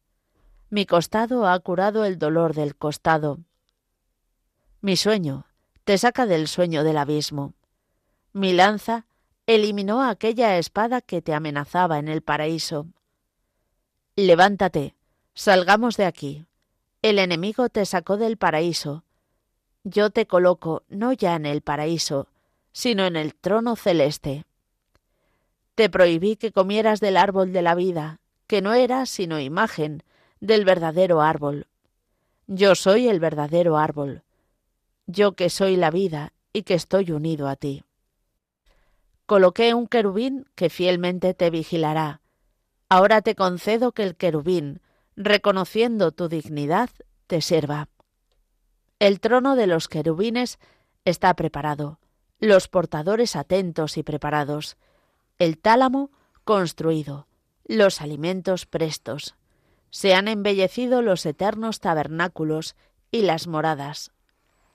Mi 0.70 0.86
costado 0.86 1.46
ha 1.46 1.60
curado 1.60 2.04
el 2.06 2.18
dolor 2.18 2.54
del 2.54 2.74
costado. 2.74 3.40
Mi 4.80 4.96
sueño 4.96 5.46
te 5.84 5.98
saca 5.98 6.24
del 6.24 6.48
sueño 6.48 6.84
del 6.84 6.96
abismo. 6.96 7.52
Mi 8.32 8.54
lanza 8.54 9.06
eliminó 9.46 10.02
aquella 10.02 10.56
espada 10.56 11.02
que 11.02 11.20
te 11.20 11.34
amenazaba 11.34 11.98
en 11.98 12.08
el 12.08 12.22
paraíso. 12.22 12.86
Levántate, 14.16 14.94
salgamos 15.34 15.96
de 15.96 16.06
aquí. 16.06 16.46
El 17.02 17.18
enemigo 17.18 17.68
te 17.68 17.84
sacó 17.84 18.16
del 18.16 18.36
paraíso, 18.38 19.04
yo 19.84 20.10
te 20.10 20.26
coloco 20.26 20.82
no 20.88 21.12
ya 21.12 21.34
en 21.36 21.46
el 21.46 21.62
paraíso, 21.62 22.28
sino 22.72 23.04
en 23.04 23.16
el 23.16 23.34
trono 23.34 23.76
celeste. 23.76 24.44
Te 25.74 25.88
prohibí 25.88 26.36
que 26.36 26.52
comieras 26.52 27.00
del 27.00 27.16
árbol 27.16 27.52
de 27.52 27.62
la 27.62 27.74
vida, 27.74 28.20
que 28.46 28.60
no 28.60 28.74
era 28.74 29.06
sino 29.06 29.40
imagen 29.40 30.02
del 30.40 30.64
verdadero 30.64 31.20
árbol. 31.20 31.66
Yo 32.46 32.74
soy 32.74 33.08
el 33.08 33.20
verdadero 33.20 33.78
árbol, 33.78 34.22
yo 35.06 35.32
que 35.32 35.50
soy 35.50 35.76
la 35.76 35.90
vida 35.90 36.32
y 36.52 36.62
que 36.62 36.74
estoy 36.74 37.10
unido 37.12 37.48
a 37.48 37.56
ti. 37.56 37.84
Coloqué 39.26 39.74
un 39.74 39.86
querubín 39.86 40.46
que 40.56 40.70
fielmente 40.70 41.34
te 41.34 41.50
vigilará. 41.50 42.20
Ahora 42.88 43.22
te 43.22 43.36
concedo 43.36 43.92
que 43.92 44.02
el 44.02 44.16
querubín, 44.16 44.80
reconociendo 45.16 46.10
tu 46.10 46.28
dignidad, 46.28 46.90
te 47.28 47.40
sirva. 47.40 47.88
El 49.00 49.18
trono 49.18 49.56
de 49.56 49.66
los 49.66 49.88
querubines 49.88 50.58
está 51.06 51.32
preparado, 51.32 51.98
los 52.38 52.68
portadores 52.68 53.34
atentos 53.34 53.96
y 53.96 54.02
preparados, 54.02 54.76
el 55.38 55.56
tálamo 55.56 56.10
construido, 56.44 57.26
los 57.64 58.02
alimentos 58.02 58.66
prestos. 58.66 59.36
Se 59.88 60.12
han 60.14 60.28
embellecido 60.28 61.00
los 61.00 61.24
eternos 61.24 61.80
tabernáculos 61.80 62.76
y 63.10 63.22
las 63.22 63.46
moradas, 63.46 64.12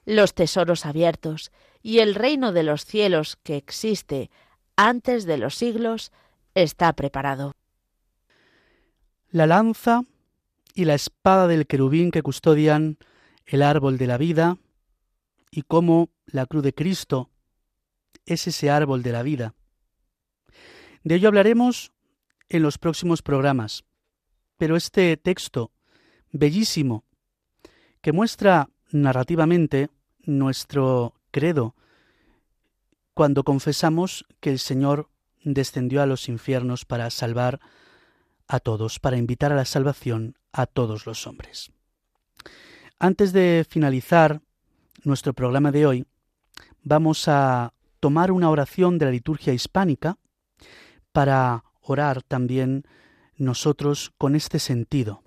los 0.05 0.33
tesoros 0.33 0.87
abiertos 0.87 1.51
y 1.83 1.99
el 1.99 2.15
reino 2.15 2.51
de 2.51 2.63
los 2.63 2.83
cielos 2.83 3.37
que 3.43 3.57
existe 3.57 4.31
antes 4.75 5.25
de 5.25 5.37
los 5.37 5.53
siglos 5.53 6.11
está 6.55 6.93
preparado. 6.93 7.51
La 9.29 9.45
lanza 9.45 10.01
y 10.73 10.85
la 10.85 10.95
espada 10.95 11.45
del 11.47 11.67
querubín 11.67 12.09
que 12.09 12.23
custodian 12.23 12.97
el 13.45 13.61
árbol 13.61 13.97
de 13.97 14.07
la 14.07 14.17
vida 14.17 14.57
y 15.51 15.61
cómo 15.63 16.09
la 16.25 16.45
cruz 16.45 16.63
de 16.63 16.73
Cristo 16.73 17.29
es 18.25 18.47
ese 18.47 18.69
árbol 18.69 19.03
de 19.03 19.11
la 19.11 19.23
vida. 19.23 19.53
De 21.03 21.15
ello 21.15 21.27
hablaremos 21.27 21.91
en 22.49 22.63
los 22.63 22.77
próximos 22.77 23.21
programas, 23.21 23.85
pero 24.57 24.75
este 24.75 25.15
texto 25.17 25.71
bellísimo 26.31 27.03
que 28.01 28.11
muestra 28.11 28.69
narrativamente 28.91 29.89
nuestro 30.23 31.13
credo 31.31 31.75
cuando 33.13 33.43
confesamos 33.43 34.25
que 34.39 34.49
el 34.49 34.59
Señor 34.59 35.09
descendió 35.43 36.01
a 36.01 36.05
los 36.05 36.27
infiernos 36.27 36.85
para 36.85 37.09
salvar 37.09 37.59
a 38.47 38.59
todos, 38.59 38.99
para 38.99 39.17
invitar 39.17 39.51
a 39.51 39.55
la 39.55 39.65
salvación 39.65 40.37
a 40.51 40.65
todos 40.65 41.05
los 41.05 41.25
hombres. 41.27 41.71
Antes 42.99 43.33
de 43.33 43.65
finalizar 43.69 44.41
nuestro 45.03 45.33
programa 45.33 45.71
de 45.73 45.85
hoy, 45.85 46.05
vamos 46.81 47.27
a 47.27 47.73
tomar 47.99 48.31
una 48.31 48.49
oración 48.49 48.97
de 48.97 49.05
la 49.05 49.11
liturgia 49.11 49.51
hispánica 49.51 50.17
para 51.11 51.65
orar 51.81 52.23
también 52.23 52.85
nosotros 53.35 54.13
con 54.17 54.33
este 54.33 54.59
sentido. 54.59 55.24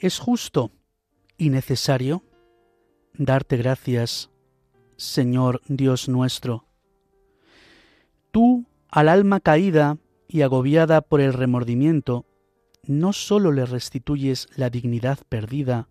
Es 0.00 0.18
justo 0.18 0.70
y 1.36 1.50
necesario 1.50 2.24
darte 3.12 3.58
gracias, 3.58 4.30
Señor 4.96 5.60
Dios 5.68 6.08
nuestro. 6.08 6.64
Tú, 8.30 8.64
al 8.88 9.10
alma 9.10 9.40
caída 9.40 9.98
y 10.26 10.40
agobiada 10.40 11.02
por 11.02 11.20
el 11.20 11.34
remordimiento, 11.34 12.24
no 12.86 13.12
sólo 13.12 13.52
le 13.52 13.66
restituyes 13.66 14.48
la 14.56 14.70
dignidad 14.70 15.18
perdida 15.28 15.90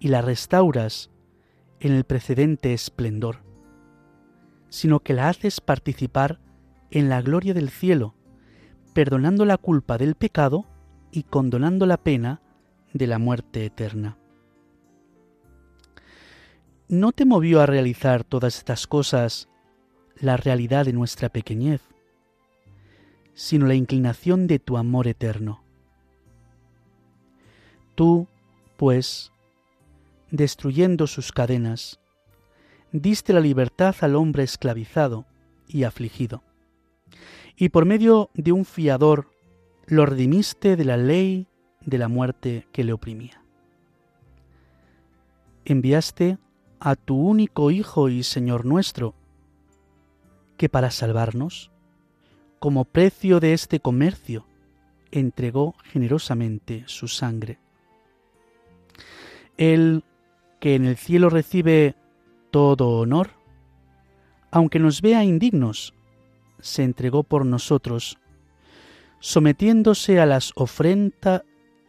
y 0.00 0.08
la 0.08 0.20
restauras 0.20 1.12
en 1.78 1.92
el 1.92 2.02
precedente 2.02 2.72
esplendor, 2.72 3.44
sino 4.70 4.98
que 4.98 5.14
la 5.14 5.28
haces 5.28 5.60
participar 5.60 6.40
en 6.90 7.08
la 7.08 7.22
gloria 7.22 7.54
del 7.54 7.70
cielo, 7.70 8.16
perdonando 8.92 9.44
la 9.44 9.56
culpa 9.56 9.98
del 9.98 10.16
pecado 10.16 10.66
y 11.12 11.22
condonando 11.22 11.86
la 11.86 11.98
pena 11.98 12.40
de 12.94 13.06
la 13.06 13.18
muerte 13.18 13.66
eterna. 13.66 14.16
¿No 16.88 17.12
te 17.12 17.26
movió 17.26 17.60
a 17.60 17.66
realizar 17.66 18.24
todas 18.24 18.56
estas 18.56 18.86
cosas 18.86 19.48
la 20.16 20.36
realidad 20.36 20.84
de 20.86 20.92
nuestra 20.92 21.28
pequeñez, 21.28 21.82
sino 23.34 23.66
la 23.66 23.74
inclinación 23.74 24.46
de 24.46 24.60
tu 24.60 24.76
amor 24.78 25.08
eterno? 25.08 25.64
Tú, 27.96 28.28
pues, 28.76 29.32
destruyendo 30.30 31.06
sus 31.08 31.32
cadenas, 31.32 32.00
diste 32.92 33.32
la 33.32 33.40
libertad 33.40 33.96
al 34.02 34.14
hombre 34.14 34.44
esclavizado 34.44 35.26
y 35.66 35.82
afligido, 35.82 36.44
y 37.56 37.70
por 37.70 37.86
medio 37.86 38.30
de 38.34 38.52
un 38.52 38.64
fiador 38.64 39.30
lo 39.86 40.06
redimiste 40.06 40.76
de 40.76 40.84
la 40.84 40.96
ley 40.96 41.48
de 41.86 41.98
la 41.98 42.08
muerte 42.08 42.66
que 42.72 42.84
le 42.84 42.92
oprimía. 42.92 43.42
Enviaste 45.64 46.38
a 46.80 46.96
tu 46.96 47.16
único 47.16 47.70
Hijo 47.70 48.08
y 48.08 48.22
Señor 48.22 48.64
nuestro, 48.64 49.14
que 50.56 50.68
para 50.68 50.90
salvarnos, 50.90 51.70
como 52.58 52.84
precio 52.84 53.40
de 53.40 53.54
este 53.54 53.80
comercio, 53.80 54.46
entregó 55.10 55.74
generosamente 55.84 56.84
su 56.86 57.08
sangre. 57.08 57.58
Él, 59.56 60.04
que 60.60 60.74
en 60.74 60.84
el 60.84 60.96
cielo 60.96 61.30
recibe 61.30 61.94
todo 62.50 62.98
honor, 62.98 63.30
aunque 64.50 64.78
nos 64.78 65.00
vea 65.00 65.24
indignos, 65.24 65.94
se 66.60 66.82
entregó 66.82 67.22
por 67.22 67.44
nosotros, 67.44 68.18
sometiéndose 69.20 70.20
a 70.20 70.26
las 70.26 70.52
ofrendas 70.54 71.42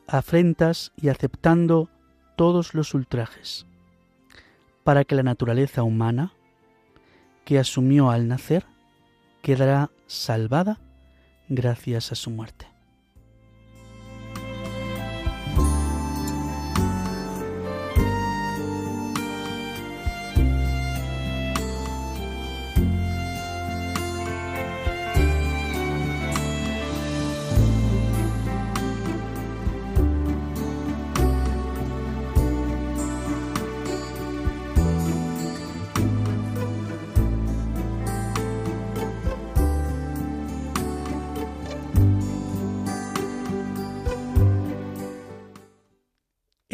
afrentas 0.07 0.91
y 0.95 1.09
aceptando 1.09 1.89
todos 2.35 2.73
los 2.73 2.93
ultrajes, 2.93 3.65
para 4.83 5.03
que 5.03 5.15
la 5.15 5.23
naturaleza 5.23 5.83
humana, 5.83 6.33
que 7.43 7.59
asumió 7.59 8.11
al 8.11 8.27
nacer, 8.27 8.65
quedará 9.41 9.91
salvada 10.07 10.79
gracias 11.49 12.11
a 12.11 12.15
su 12.15 12.29
muerte. 12.29 12.74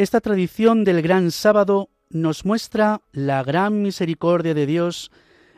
Esta 0.01 0.19
tradición 0.19 0.83
del 0.83 1.03
gran 1.03 1.29
sábado 1.29 1.91
nos 2.09 2.43
muestra 2.43 3.01
la 3.11 3.43
gran 3.43 3.83
misericordia 3.83 4.55
de 4.55 4.65
Dios 4.65 5.11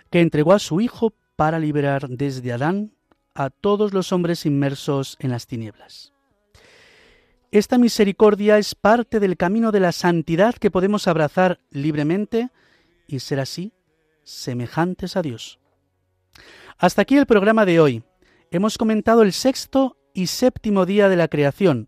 que 0.10 0.20
entregó 0.20 0.52
a 0.52 0.60
su 0.60 0.82
Hijo 0.82 1.14
para 1.38 1.60
liberar 1.60 2.10
desde 2.10 2.52
Adán 2.52 2.92
a 3.36 3.50
todos 3.50 3.94
los 3.94 4.12
hombres 4.12 4.46
inmersos 4.46 5.16
en 5.22 5.32
las 5.32 5.48
tinieblas. 5.48 6.12
Esta 7.52 7.78
misericordia 7.78 8.58
es 8.58 8.76
parte 8.76 9.22
del 9.22 9.38
camino 9.38 9.72
de 9.72 9.80
la 9.80 9.94
santidad 9.94 10.56
que 10.56 10.70
podemos 10.70 11.08
abrazar 11.08 11.62
libremente 11.70 12.50
y 13.08 13.22
ser 13.22 13.40
así 13.40 13.72
semejantes 14.26 15.16
a 15.16 15.22
Dios. 15.22 15.62
Hasta 16.78 17.04
aquí 17.04 17.16
el 17.16 17.28
programa 17.28 17.66
de 17.66 17.80
hoy. 17.80 18.04
Hemos 18.52 18.78
comentado 18.78 19.22
el 19.22 19.32
sexto 19.32 19.96
y 20.14 20.28
séptimo 20.28 20.86
día 20.86 21.08
de 21.08 21.16
la 21.16 21.30
creación, 21.30 21.88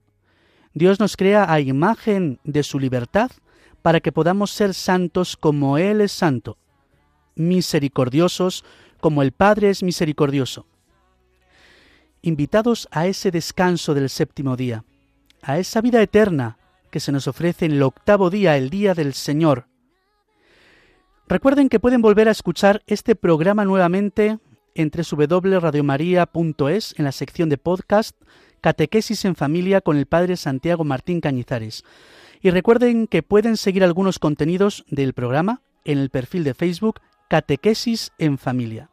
Dios 0.76 1.00
nos 1.00 1.16
crea 1.16 1.52
a 1.52 1.62
imagen 1.62 2.40
de 2.44 2.62
su 2.62 2.80
libertad 2.80 3.32
para 3.82 4.02
que 4.02 4.12
podamos 4.12 4.52
ser 4.52 4.74
santos 4.74 5.38
como 5.38 5.78
Él 5.78 6.02
es 6.02 6.12
santo, 6.12 6.58
misericordiosos 7.36 8.66
como 9.00 9.22
el 9.22 9.32
Padre 9.32 9.70
es 9.70 9.84
misericordioso. 9.84 10.68
Invitados 12.22 12.90
a 12.92 13.08
ese 13.08 13.32
descanso 13.32 13.94
del 13.94 14.10
séptimo 14.10 14.58
día, 14.58 14.84
a 15.42 15.60
esa 15.60 15.80
vida 15.80 16.02
eterna 16.02 16.58
que 16.92 17.00
se 17.00 17.14
nos 17.14 17.30
ofrece 17.30 17.66
en 17.66 17.72
el 17.72 17.84
octavo 17.84 18.30
día, 18.30 18.58
el 18.58 18.70
día 18.70 18.94
del 18.94 19.14
Señor. 19.14 19.68
Recuerden 21.30 21.70
que 21.70 21.80
pueden 21.80 22.02
volver 22.02 22.28
a 22.28 22.32
escuchar 22.32 22.84
este 22.86 23.16
programa 23.16 23.64
nuevamente 23.64 24.40
entre 24.74 25.04
www.radiomaria.es 25.10 26.96
en 26.98 27.06
la 27.06 27.14
sección 27.14 27.48
de 27.48 27.58
podcast 27.58 28.18
Catequesis 28.66 29.26
en 29.26 29.36
Familia 29.36 29.80
con 29.80 29.96
el 29.96 30.08
Padre 30.08 30.36
Santiago 30.38 30.84
Martín 30.84 31.22
Cañizares. 31.22 31.84
Y 32.42 32.50
recuerden 32.50 33.06
que 33.06 33.22
pueden 33.22 33.58
seguir 33.58 33.84
algunos 33.84 34.18
contenidos 34.18 34.86
del 34.90 35.14
programa 35.14 35.62
en 35.84 36.00
el 36.00 36.10
perfil 36.10 36.44
de 36.44 36.56
Facebook 36.56 37.00
Catequesis 37.30 38.12
en 38.18 38.40
Familia. 38.40 38.90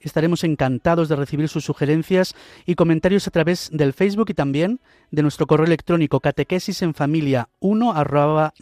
Estaremos 0.00 0.42
encantados 0.42 1.10
de 1.10 1.16
recibir 1.16 1.50
sus 1.50 1.66
sugerencias 1.66 2.34
y 2.64 2.74
comentarios 2.74 3.28
a 3.28 3.30
través 3.30 3.68
del 3.74 3.92
Facebook 3.92 4.30
y 4.30 4.34
también 4.34 4.80
de 5.10 5.20
nuestro 5.20 5.46
correo 5.46 5.66
electrónico 5.66 6.20
catequesis 6.20 6.80
en 6.80 6.94
familia 6.94 7.50
1 7.60 7.92
arroba. 7.92 8.54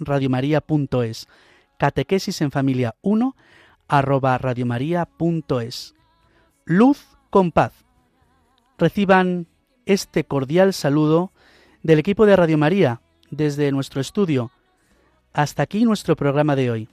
Catequesis 1.78 2.40
en 2.40 2.50
familia 2.50 2.96
1 3.02 3.36
arroba. 3.86 4.40
Luz 6.64 7.06
con 7.30 7.52
paz. 7.52 7.84
Reciban 8.76 9.46
este 9.92 10.22
cordial 10.22 10.72
saludo 10.72 11.32
del 11.82 11.98
equipo 11.98 12.24
de 12.24 12.36
Radio 12.36 12.56
María 12.56 13.00
desde 13.30 13.72
nuestro 13.72 14.00
estudio. 14.00 14.52
Hasta 15.32 15.64
aquí 15.64 15.84
nuestro 15.84 16.14
programa 16.14 16.54
de 16.54 16.70
hoy. 16.70 16.88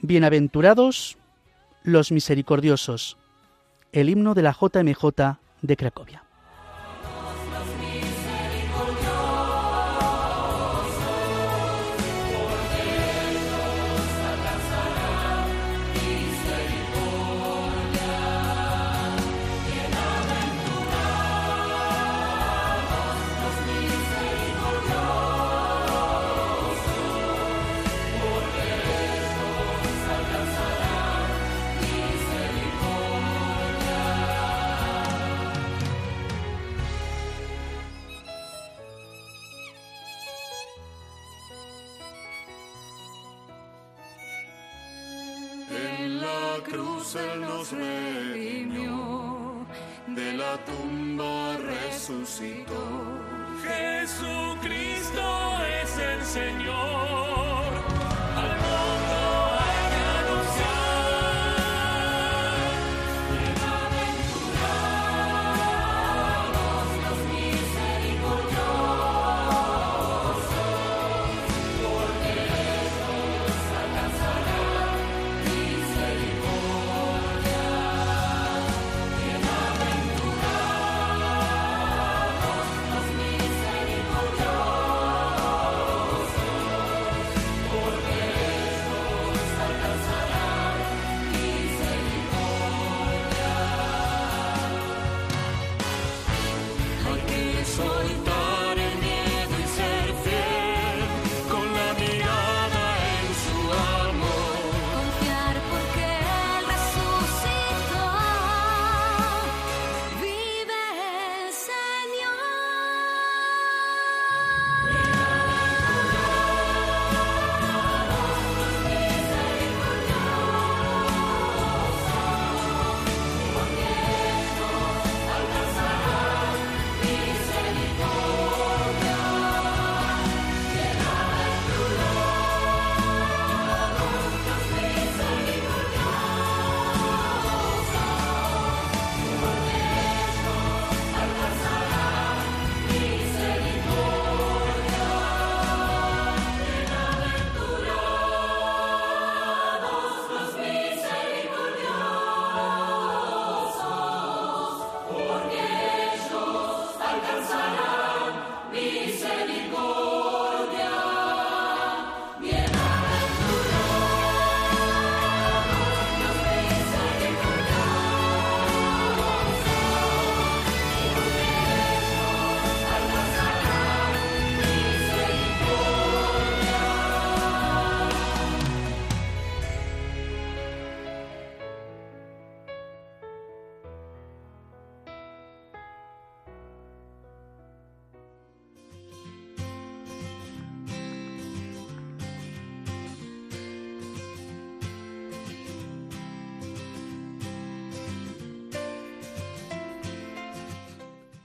Bienaventurados 0.00 1.16
los 1.84 2.12
misericordiosos. 2.12 3.16
El 3.92 4.10
himno 4.10 4.34
de 4.34 4.42
la 4.42 4.52
JMJ 4.52 5.38
de 5.62 5.76
Cracovia. 5.78 6.27
Nos 47.72 49.66
de 50.16 50.32
la 50.32 50.56
tumba 50.64 51.56
resucitó. 51.58 52.77